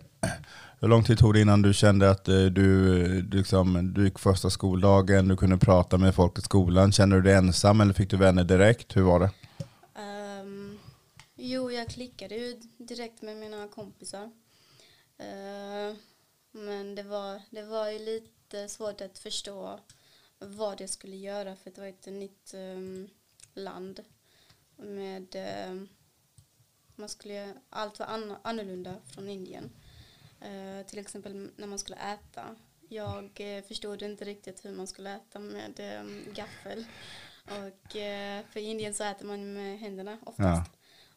Hur 0.81 0.89
lång 0.89 1.05
tid 1.05 1.19
tog 1.19 1.35
det 1.35 1.41
innan 1.41 1.63
du 1.63 1.75
kände 1.75 2.11
att 2.11 2.29
eh, 2.29 2.35
du, 2.35 3.23
du, 3.23 3.39
liksom, 3.39 3.95
du 3.95 4.05
gick 4.05 4.19
första 4.19 4.51
skoldagen, 4.51 5.29
du 5.29 5.37
kunde 5.37 5.59
prata 5.59 5.99
med 5.99 6.15
folk 6.15 6.39
i 6.39 6.43
skolan? 6.43 6.93
Kände 6.93 7.17
du 7.17 7.23
dig 7.23 7.35
ensam 7.35 7.81
eller 7.81 7.93
fick 7.93 8.11
du 8.11 8.17
vänner 8.17 8.45
direkt? 8.45 8.97
Hur 8.97 9.03
var 9.03 9.21
det? 9.21 9.31
Um, 10.43 10.79
jo, 11.35 11.71
jag 11.71 11.89
klickade 11.89 12.35
ju 12.35 12.61
direkt 12.79 13.23
med 13.23 13.37
mina 13.37 13.69
kompisar. 13.69 14.25
Uh, 15.21 15.97
men 16.53 16.95
det 16.95 17.03
var, 17.03 17.41
det 17.51 17.63
var 17.63 17.91
ju 17.91 17.99
lite 17.99 18.69
svårt 18.69 19.01
att 19.01 19.19
förstå 19.19 19.81
vad 20.39 20.81
jag 20.81 20.91
skulle 20.91 21.17
göra 21.17 21.57
för 21.57 21.71
det 21.71 21.81
var 21.81 21.89
ett 21.89 22.07
nytt 22.07 22.55
um, 22.55 23.09
land 23.55 24.01
med 24.77 25.37
um, 25.71 25.89
man 26.97 27.09
skulle, 27.09 27.55
allt 27.71 27.99
var 27.99 28.07
an, 28.07 28.37
annorlunda 28.43 28.97
från 29.07 29.29
Indien. 29.29 29.71
Uh, 30.43 30.87
till 30.87 30.99
exempel 30.99 31.51
när 31.57 31.67
man 31.67 31.79
skulle 31.79 31.97
äta. 31.97 32.57
Jag 32.89 33.41
uh, 33.41 33.65
förstod 33.69 34.03
inte 34.03 34.25
riktigt 34.25 34.65
hur 34.65 34.73
man 34.73 34.87
skulle 34.87 35.17
äta 35.17 35.39
med 35.39 36.01
um, 36.01 36.25
gaffel. 36.35 36.85
Och 37.45 37.97
uh, 37.97 38.47
för 38.51 38.57
i 38.57 38.63
Indien 38.63 38.95
så 38.95 39.05
äter 39.05 39.27
man 39.27 39.53
med 39.53 39.79
händerna 39.79 40.19
oftast. 40.25 40.71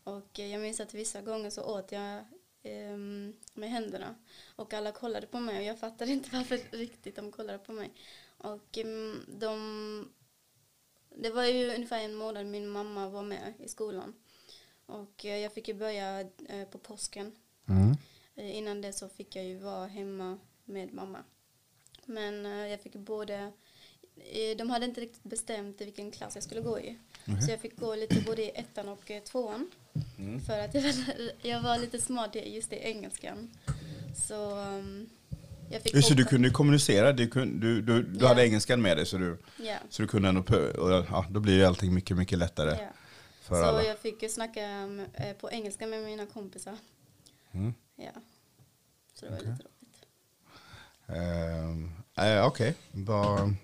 Ja. 0.03 0.13
Och 0.13 0.39
jag 0.39 0.61
minns 0.61 0.79
att 0.79 0.93
vissa 0.93 1.21
gånger 1.21 1.49
så 1.49 1.63
åt 1.63 1.91
jag 1.91 2.25
um, 2.63 3.33
med 3.53 3.69
händerna. 3.69 4.15
Och 4.55 4.73
alla 4.73 4.91
kollade 4.91 5.27
på 5.27 5.39
mig 5.39 5.57
och 5.57 5.63
jag 5.63 5.79
fattade 5.79 6.11
inte 6.11 6.29
varför 6.35 6.59
riktigt 6.71 7.15
de 7.15 7.31
kollade 7.31 7.59
på 7.59 7.71
mig. 7.71 7.91
Och 8.37 8.77
um, 8.77 9.25
de 9.27 10.13
det 11.15 11.29
var 11.29 11.45
ju 11.45 11.75
ungefär 11.75 11.99
en 11.99 12.15
månad 12.15 12.45
min 12.45 12.67
mamma 12.67 13.09
var 13.09 13.21
med 13.21 13.53
i 13.59 13.67
skolan. 13.67 14.13
Och 14.88 15.26
jag 15.26 15.54
fick 15.54 15.67
ju 15.67 15.73
börja 15.73 16.26
på 16.71 16.78
påsken. 16.78 17.32
Mm. 17.69 17.95
Eh, 18.36 18.58
innan 18.58 18.82
det 18.82 18.93
så 18.93 19.10
fick 19.10 19.36
jag 19.36 19.45
ju 19.45 19.58
vara 19.58 19.88
hemma 19.88 20.38
med 20.65 20.93
mamma. 20.93 21.19
Men 22.06 22.45
eh, 22.45 22.67
jag 22.67 22.82
fick 22.82 22.95
både, 22.95 23.36
eh, 24.15 24.58
de 24.58 24.69
hade 24.69 24.86
inte 24.86 25.02
riktigt 25.02 25.23
bestämt 25.23 25.82
vilken 25.82 26.12
klass 26.12 26.36
jag 26.36 26.43
skulle 26.43 26.62
gå 26.62 26.80
i. 26.80 26.97
Mm. 27.26 27.41
Så 27.41 27.52
jag 27.52 27.60
fick 27.60 27.80
gå 27.80 27.95
lite 27.95 28.21
både 28.26 28.41
i 28.43 28.50
ettan 28.50 28.89
och 28.89 29.12
tvåan. 29.32 29.71
Mm. 30.17 30.41
För 30.41 30.60
att 30.60 30.73
jag 30.73 30.82
var, 30.82 30.93
jag 31.41 31.62
var 31.62 31.78
lite 31.78 32.02
smart 32.02 32.36
just 32.45 32.73
i 32.73 32.76
engelskan. 32.76 33.50
Så 34.28 34.56
um, 34.60 35.10
jag 35.71 35.82
fick 35.82 35.93
Just 35.95 36.10
det, 36.10 36.15
du 36.15 36.26
kunde 36.26 36.47
ju 36.47 36.54
kommunicera, 36.54 37.13
du, 37.13 37.28
kunde, 37.28 37.67
du, 37.67 37.82
du, 37.82 38.04
du 38.04 38.19
Ja. 38.21 38.28
hade 38.28 38.45
engelskan 38.45 38.82
med 38.82 38.97
dig 38.97 39.06
så 39.06 39.17
du, 39.17 39.38
Ja. 39.58 39.78
så 39.89 40.02
du 40.02 40.08
kunde 40.08 40.30
ändå, 40.30 40.41
och, 40.78 40.91
ja, 40.91 41.26
då 41.30 41.39
blir 41.39 41.54
ju 41.54 41.65
allting 41.65 41.93
mycket, 41.93 42.17
mycket 42.17 42.38
lättare 42.38 42.71
ja. 42.71 42.89
Så 43.55 43.65
alla. 43.65 43.83
jag 43.83 43.99
fick 43.99 44.23
ju 44.23 44.29
snacka 44.29 44.62
eh, 45.13 45.33
på 45.41 45.51
engelska 45.51 45.88
med 45.88 46.03
mina 46.03 46.25
kompisar. 46.25 46.77
Mm. 47.51 47.73
Ja. 47.95 48.12
Så 49.13 49.25
det 49.25 49.31
var 49.31 49.38
Okej. 49.38 49.51
lite 49.51 49.63
roligt. 49.63 50.05
Ehm, 51.07 51.91
eh, 52.38 52.45
Okej, 52.45 52.73
Vad- 52.91 53.55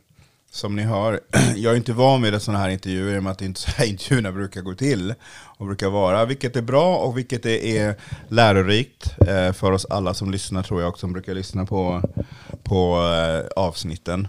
som 0.49 0.75
ni 0.75 0.81
hör, 0.83 1.21
jag 1.55 1.73
är 1.73 1.77
inte 1.77 1.93
van 1.93 2.21
vid 2.21 2.41
sådana 2.41 2.59
här 2.63 2.69
intervjuer 2.69 3.15
i 3.15 3.19
och 3.19 3.23
med 3.23 3.31
att 3.31 3.41
inte 3.41 3.59
så 3.59 3.71
här 3.71 3.85
intervjuerna 3.89 4.31
brukar 4.31 4.61
gå 4.61 4.73
till 4.75 5.13
och 5.57 5.65
brukar 5.65 5.89
vara, 5.89 6.25
vilket 6.25 6.55
är 6.55 6.61
bra 6.61 6.97
och 6.97 7.17
vilket 7.17 7.45
är, 7.45 7.63
är 7.65 7.95
lärorikt 8.29 9.19
eh, 9.27 9.53
för 9.53 9.71
oss 9.71 9.85
alla 9.85 10.13
som 10.13 10.31
lyssnar 10.31 10.63
tror 10.63 10.81
jag 10.81 10.89
också, 10.89 10.99
som 10.99 11.13
brukar 11.13 11.33
lyssna 11.33 11.65
på, 11.65 12.01
på 12.63 12.97
avsnitten. 13.55 14.27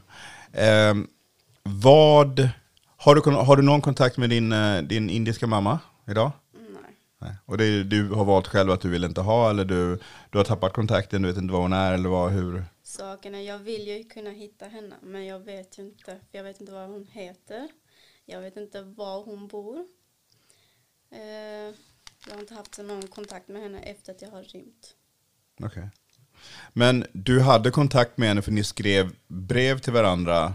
Ehm, 0.53 1.07
vad, 1.63 2.49
har, 3.05 3.15
du, 3.15 3.31
har 3.31 3.57
du 3.57 3.63
någon 3.63 3.81
kontakt 3.81 4.17
med 4.17 4.31
din, 4.31 4.53
eh, 4.53 4.83
din 4.83 5.11
indiska 5.11 5.47
mamma 5.47 5.79
idag? 6.09 6.33
Nej. 6.53 6.97
Nej. 7.19 7.37
Och 7.45 7.59
det, 7.59 7.65
är- 7.65 7.85
du 7.85 8.09
har 8.09 8.25
valt 8.25 8.47
själv 8.49 8.71
att 8.71 8.81
du 8.81 8.89
vill 8.91 9.05
inte 9.05 9.21
ha 9.21 9.51
eller 9.51 9.65
du, 9.65 9.99
du 10.31 10.39
har 10.39 10.45
tappat 10.45 10.73
kontakten, 10.73 11.23
du 11.23 11.29
vet 11.29 11.37
inte 11.37 11.53
var 11.53 11.61
hon 11.61 11.73
är 11.73 11.93
eller 11.93 12.09
vad, 12.09 12.33
hur? 12.33 12.65
Saken 12.83 13.35
är, 13.35 13.41
jag 13.41 13.59
vill 13.59 13.87
ju 13.89 14.05
kunna 14.05 14.31
hitta 14.31 14.65
henne, 14.65 14.95
men 15.03 15.27
jag 15.27 15.39
vet 15.41 15.79
ju 15.79 15.83
inte. 15.83 16.19
Jag 16.33 16.43
vet 16.45 16.61
inte 16.61 16.73
vad 16.73 16.89
hon 16.89 17.07
heter. 17.13 17.69
Jag 18.27 18.41
vet 18.41 18.57
inte 18.57 18.83
var 18.83 19.25
hon 19.25 19.49
bor. 19.49 19.77
Eh, 21.11 21.75
jag 22.29 22.35
har 22.35 22.41
inte 22.41 22.55
haft 22.55 22.79
någon 22.79 23.07
kontakt 23.09 23.49
med 23.49 23.63
henne 23.63 23.81
efter 23.81 24.13
att 24.13 24.23
jag 24.23 24.31
har 24.31 24.43
rymt. 24.43 24.95
Okej. 25.63 25.89
Men 26.73 27.07
du 27.13 27.41
hade 27.41 27.71
kontakt 27.71 28.19
med 28.19 28.29
henne 28.29 28.43
för 28.43 28.53
ni 28.53 28.65
skrev 28.65 29.11
brev 29.27 29.79
till 29.79 29.93
varandra? 29.93 30.55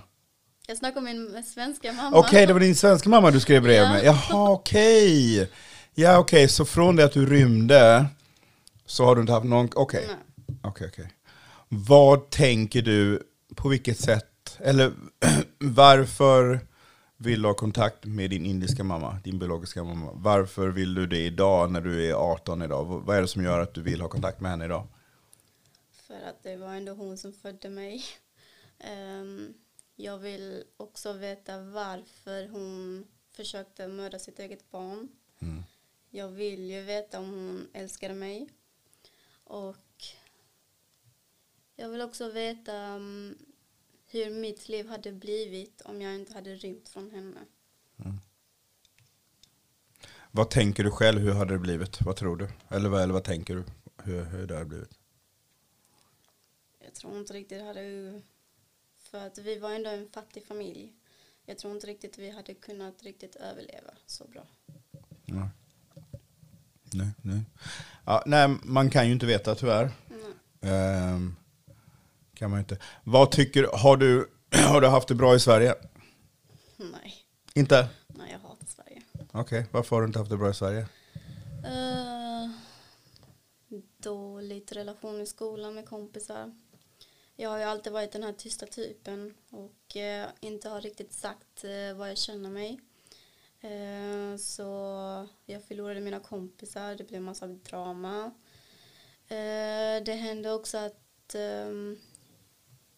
Jag 0.69 0.77
snackar 0.77 1.01
med 1.01 1.15
min 1.15 1.43
svenska 1.43 1.93
mamma. 1.93 2.17
Okej, 2.17 2.45
det 2.47 2.53
var 2.53 2.59
din 2.59 2.75
svenska 2.75 3.09
mamma 3.09 3.31
du 3.31 3.39
skrev 3.39 3.63
brev 3.63 3.83
Ja. 3.83 3.89
med? 3.93 4.03
Jaha, 4.05 4.51
okej. 4.51 5.49
Ja, 5.93 6.17
okej, 6.17 6.47
så 6.47 6.65
från 6.65 6.95
det 6.95 7.05
att 7.05 7.11
du 7.11 7.25
rymde 7.25 8.05
så 8.85 9.05
har 9.05 9.15
du 9.15 9.21
inte 9.21 9.33
haft 9.33 9.45
någon... 9.45 9.69
Okej, 9.75 10.07
okej, 10.63 10.87
okej. 10.87 11.13
Vad 11.69 12.29
tänker 12.29 12.81
du, 12.81 13.23
på 13.55 13.69
vilket 13.69 13.99
sätt, 13.99 14.57
eller 14.59 14.93
varför 15.59 16.59
vill 17.17 17.41
du 17.41 17.47
ha 17.47 17.53
kontakt 17.53 18.05
med 18.05 18.29
din 18.29 18.45
indiska 18.45 18.83
mamma, 18.83 19.19
din 19.23 19.39
biologiska 19.39 19.83
mamma? 19.83 20.11
Varför 20.13 20.67
vill 20.67 20.93
du 20.93 21.07
det 21.07 21.25
idag 21.25 21.71
när 21.71 21.81
du 21.81 22.09
är 22.09 22.13
18 22.13 22.61
idag? 22.61 22.85
Vad 22.85 23.17
är 23.17 23.21
det 23.21 23.27
som 23.27 23.43
gör 23.43 23.59
att 23.59 23.73
du 23.73 23.81
vill 23.81 24.01
ha 24.01 24.07
kontakt 24.07 24.41
med 24.41 24.51
henne 24.51 24.65
idag? 24.65 24.87
För 26.07 26.13
att 26.29 26.43
det 26.43 26.55
var 26.55 26.73
ändå 26.73 26.93
hon 26.93 27.17
som 27.17 27.33
födde 27.33 27.69
mig. 27.69 28.03
Ehm, 28.79 29.53
jag 30.01 30.17
vill 30.17 30.63
också 30.77 31.13
veta 31.13 31.61
varför 31.61 32.47
hon 32.47 33.07
försökte 33.31 33.87
mörda 33.87 34.19
sitt 34.19 34.39
eget 34.39 34.71
barn. 34.71 35.09
Mm. 35.39 35.63
Jag 36.09 36.27
vill 36.27 36.69
ju 36.69 36.81
veta 36.81 37.19
om 37.19 37.29
hon 37.29 37.67
älskade 37.73 38.13
mig. 38.13 38.49
Och 39.43 40.03
jag 41.75 41.89
vill 41.89 42.01
också 42.01 42.31
veta 42.31 42.73
mm, 42.73 43.37
hur 44.05 44.29
mitt 44.29 44.69
liv 44.69 44.87
hade 44.87 45.11
blivit 45.11 45.81
om 45.81 46.01
jag 46.01 46.15
inte 46.15 46.33
hade 46.33 46.55
rymt 46.55 46.89
från 46.89 47.11
henne. 47.11 47.45
Vad 50.31 50.49
tänker 50.49 50.83
du 50.83 50.91
själv, 50.91 51.19
hur 51.19 51.33
hade 51.33 51.53
det 51.53 51.59
blivit? 51.59 52.01
Vad 52.01 52.15
tror 52.15 52.35
du? 52.35 52.49
Eller 52.69 52.89
vad, 52.89 53.03
eller 53.03 53.13
vad 53.13 53.23
tänker 53.23 53.55
du, 53.55 53.63
hur, 54.03 54.23
hur 54.23 54.47
det 54.47 54.53
hade 54.53 54.65
blivit? 54.65 54.99
Jag 56.79 56.93
tror 56.93 57.17
inte 57.17 57.33
riktigt 57.33 57.59
det 57.59 57.65
hade... 57.65 58.21
För 59.11 59.27
att 59.27 59.37
vi 59.37 59.59
var 59.59 59.71
ändå 59.71 59.89
en 59.89 60.09
fattig 60.13 60.45
familj. 60.45 60.93
Jag 61.45 61.57
tror 61.57 61.73
inte 61.73 61.87
riktigt 61.87 62.17
vi 62.17 62.29
hade 62.29 62.53
kunnat 62.53 63.03
riktigt 63.03 63.35
överleva 63.35 63.91
så 64.05 64.27
bra. 64.27 64.47
Nej. 65.25 65.47
Nej, 66.93 67.07
nej. 67.21 67.41
Ja, 68.05 68.23
nej, 68.25 68.47
man 68.63 68.89
kan 68.89 69.07
ju 69.07 69.13
inte 69.13 69.25
veta 69.25 69.55
tyvärr. 69.55 69.91
Ehm, 70.61 71.35
kan 72.33 72.51
man 72.51 72.59
inte. 72.59 72.77
Vad 73.03 73.31
tycker 73.31 73.63
har 73.73 73.97
du? 73.97 74.29
Har 74.67 74.81
du 74.81 74.87
haft 74.87 75.07
det 75.07 75.15
bra 75.15 75.35
i 75.35 75.39
Sverige? 75.39 75.75
Nej. 76.77 77.13
Inte? 77.53 77.89
Nej, 78.07 78.31
jag 78.31 78.39
hatar 78.39 78.65
Sverige. 78.65 79.01
Okej, 79.31 79.65
varför 79.71 79.95
har 79.95 80.01
du 80.01 80.07
inte 80.07 80.19
haft 80.19 80.31
det 80.31 80.37
bra 80.37 80.49
i 80.49 80.53
Sverige? 80.53 80.87
Uh, 81.65 82.51
dåligt 83.97 84.71
relation 84.71 85.21
i 85.21 85.25
skolan 85.25 85.75
med 85.75 85.85
kompisar. 85.85 86.51
Jag 87.41 87.49
har 87.49 87.57
ju 87.57 87.63
alltid 87.63 87.93
varit 87.93 88.11
den 88.11 88.23
här 88.23 88.33
tysta 88.33 88.65
typen 88.65 89.33
och 89.49 89.95
eh, 89.95 90.27
inte 90.39 90.69
har 90.69 90.81
riktigt 90.81 91.13
sagt 91.13 91.63
eh, 91.63 91.97
vad 91.97 92.09
jag 92.09 92.17
känner 92.17 92.49
mig. 92.49 92.79
Eh, 93.61 94.37
så 94.37 94.63
jag 95.45 95.63
förlorade 95.63 96.01
mina 96.01 96.19
kompisar, 96.19 96.95
det 96.95 97.03
blev 97.03 97.21
massa 97.21 97.47
drama. 97.47 98.25
Eh, 99.27 100.03
det 100.05 100.17
hände 100.19 100.53
också 100.53 100.77
att 100.77 101.35
ehm, 101.35 101.99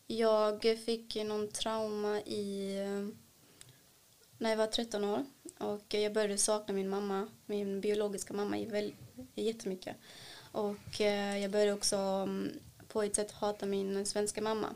jag 0.08 0.62
fick 0.86 1.16
någon 1.16 1.52
trauma 1.52 2.20
i 2.20 2.78
när 4.38 4.50
jag 4.50 4.58
var 4.58 4.68
13 4.68 5.04
år 5.04 5.26
och 5.60 5.94
jag 5.94 6.14
började 6.14 6.38
sakna 6.38 6.74
min 6.74 6.90
mamma, 6.90 7.28
min 7.46 7.82
biologiska 7.82 8.34
mamma 8.34 8.58
jättemycket. 9.36 9.96
Och 10.52 11.02
eh, 11.02 11.38
jag 11.38 11.52
började 11.52 11.74
också 11.74 11.96
mm, 11.98 12.60
på 12.92 13.04
ett 13.04 13.16
sätt 13.16 13.32
hata 13.32 13.66
min 13.66 14.06
svenska 14.06 14.42
mamma. 14.42 14.70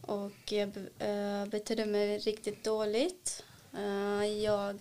Och 0.00 0.52
jag 0.52 0.68
be- 0.68 1.06
eh, 1.06 1.46
betedde 1.50 1.86
mig 1.86 2.18
riktigt 2.18 2.64
dåligt. 2.64 3.44
Eh, 3.76 4.24
jag, 4.24 4.78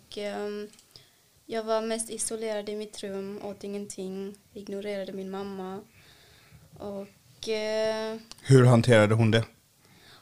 jag 1.45 1.63
var 1.63 1.81
mest 1.81 2.09
isolerad 2.09 2.69
i 2.69 2.75
mitt 2.75 3.03
rum, 3.03 3.39
åt 3.43 3.63
ingenting, 3.63 4.35
ignorerade 4.53 5.11
min 5.13 5.29
mamma. 5.29 5.81
Och 6.79 7.49
eh, 7.49 8.17
Hur 8.41 8.65
hanterade 8.65 9.15
hon 9.15 9.31
det? 9.31 9.45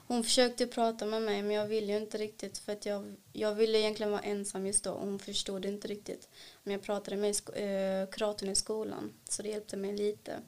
hon 0.08 0.24
försökte 0.24 0.68
prata 0.68 1.06
med 1.06 1.22
mig 1.22 1.42
men 1.42 1.52
jag 1.56 1.68
ville 1.68 1.92
ju 1.92 1.98
inte 1.98 2.18
riktigt 2.18 2.58
för 2.58 2.72
att 2.72 2.86
jag, 2.86 3.16
jag 3.34 3.56
ville 3.56 3.80
egentligen 3.80 4.12
vara 4.12 4.22
ensam 4.22 4.68
just 4.68 4.84
då 4.84 4.92
och 4.92 5.06
hon 5.06 5.20
förstod 5.20 5.66
inte 5.66 5.88
riktigt. 5.88 6.30
Men 6.64 6.74
jag 6.74 6.82
pratade 6.84 7.18
med 7.18 7.36
sko- 7.36 7.54
eh, 7.54 8.08
kuratorn 8.10 8.50
i 8.50 8.56
skolan 8.56 9.14
så 9.30 9.42
det 9.42 9.50
hjälpte 9.50 9.78
mig 9.78 9.98
lite. 9.98 10.40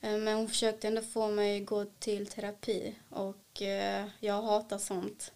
Eh, 0.00 0.18
men 0.18 0.36
hon 0.36 0.48
försökte 0.48 0.88
ändå 0.88 1.02
få 1.02 1.28
mig 1.28 1.60
gå 1.60 1.84
till 1.84 2.26
terapi 2.26 2.94
och 3.08 3.62
eh, 3.62 4.06
jag 4.20 4.42
hatar 4.42 4.78
sånt. 4.78 5.32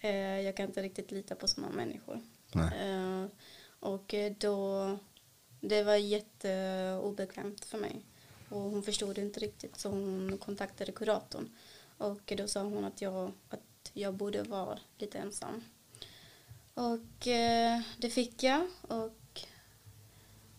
Eh, 0.00 0.40
jag 0.40 0.56
kan 0.56 0.66
inte 0.66 0.82
riktigt 0.82 1.10
lita 1.10 1.34
på 1.34 1.48
sådana 1.48 1.72
människor. 1.72 2.20
Nej. 2.52 3.28
Och 3.80 4.14
då, 4.38 4.98
det 5.60 5.82
var 5.82 5.96
jätteobekvämt 5.96 7.64
för 7.64 7.78
mig. 7.78 8.00
Och 8.48 8.60
hon 8.60 8.82
förstod 8.82 9.18
inte 9.18 9.40
riktigt 9.40 9.76
så 9.76 9.88
hon 9.88 10.38
kontaktade 10.38 10.92
kuratorn. 10.92 11.48
Och 11.98 12.32
då 12.36 12.48
sa 12.48 12.62
hon 12.62 12.84
att 12.84 13.00
jag, 13.00 13.32
att 13.48 13.90
jag 13.92 14.14
borde 14.14 14.42
vara 14.42 14.78
lite 14.98 15.18
ensam. 15.18 15.64
Och 16.74 17.28
det 17.98 18.10
fick 18.10 18.42
jag. 18.42 18.66
Och 18.82 19.12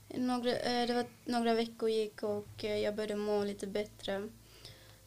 några, 0.09 0.57
eh, 0.57 0.87
det 0.87 0.93
var 0.93 1.05
några 1.25 1.53
veckor 1.53 1.89
gick 1.89 2.23
och 2.23 2.63
eh, 2.63 2.77
jag 2.77 2.95
började 2.95 3.15
må 3.15 3.43
lite 3.43 3.67
bättre. 3.67 4.29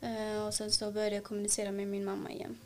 Eh, 0.00 0.46
och 0.46 0.54
sen 0.54 0.70
så 0.70 0.92
började 0.92 1.14
jag 1.16 1.24
kommunicera 1.24 1.72
med 1.72 1.86
min 1.88 2.04
mamma 2.04 2.30
igen. 2.30 2.58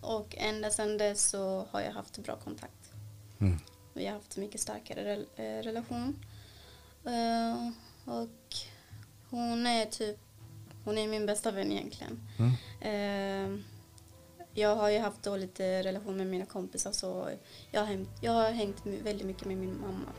Och 0.00 0.34
ända 0.38 0.70
sedan 0.70 0.98
dess 0.98 1.30
så 1.30 1.66
har 1.70 1.80
jag 1.80 1.92
haft 1.92 2.18
bra 2.18 2.36
kontakt. 2.36 2.92
Mm. 3.40 3.58
Vi 3.92 4.06
har 4.06 4.14
haft 4.14 4.36
mycket 4.36 4.60
starkare 4.60 5.04
rel- 5.04 5.62
relation. 5.62 6.24
Och 8.04 8.56
hon 9.30 9.66
är 9.66 9.86
typ, 9.86 10.18
hon 10.84 10.98
är 10.98 11.08
min 11.08 11.26
bästa 11.26 11.50
vän 11.50 11.72
egentligen. 11.72 12.20
Mm. 12.82 13.64
Jag 14.54 14.76
har 14.76 14.90
ju 14.90 14.98
haft 14.98 15.22
dåligt 15.22 15.60
relation 15.60 16.16
med 16.16 16.26
mina 16.26 16.46
kompisar 16.46 16.92
så 16.92 17.30
jag 17.70 17.80
har 17.80 17.86
hängt, 17.86 18.08
jag 18.20 18.32
har 18.32 18.50
hängt 18.50 18.86
väldigt 18.86 19.26
mycket 19.26 19.44
med 19.44 19.56
min 19.56 19.80
mamma. 19.80 20.12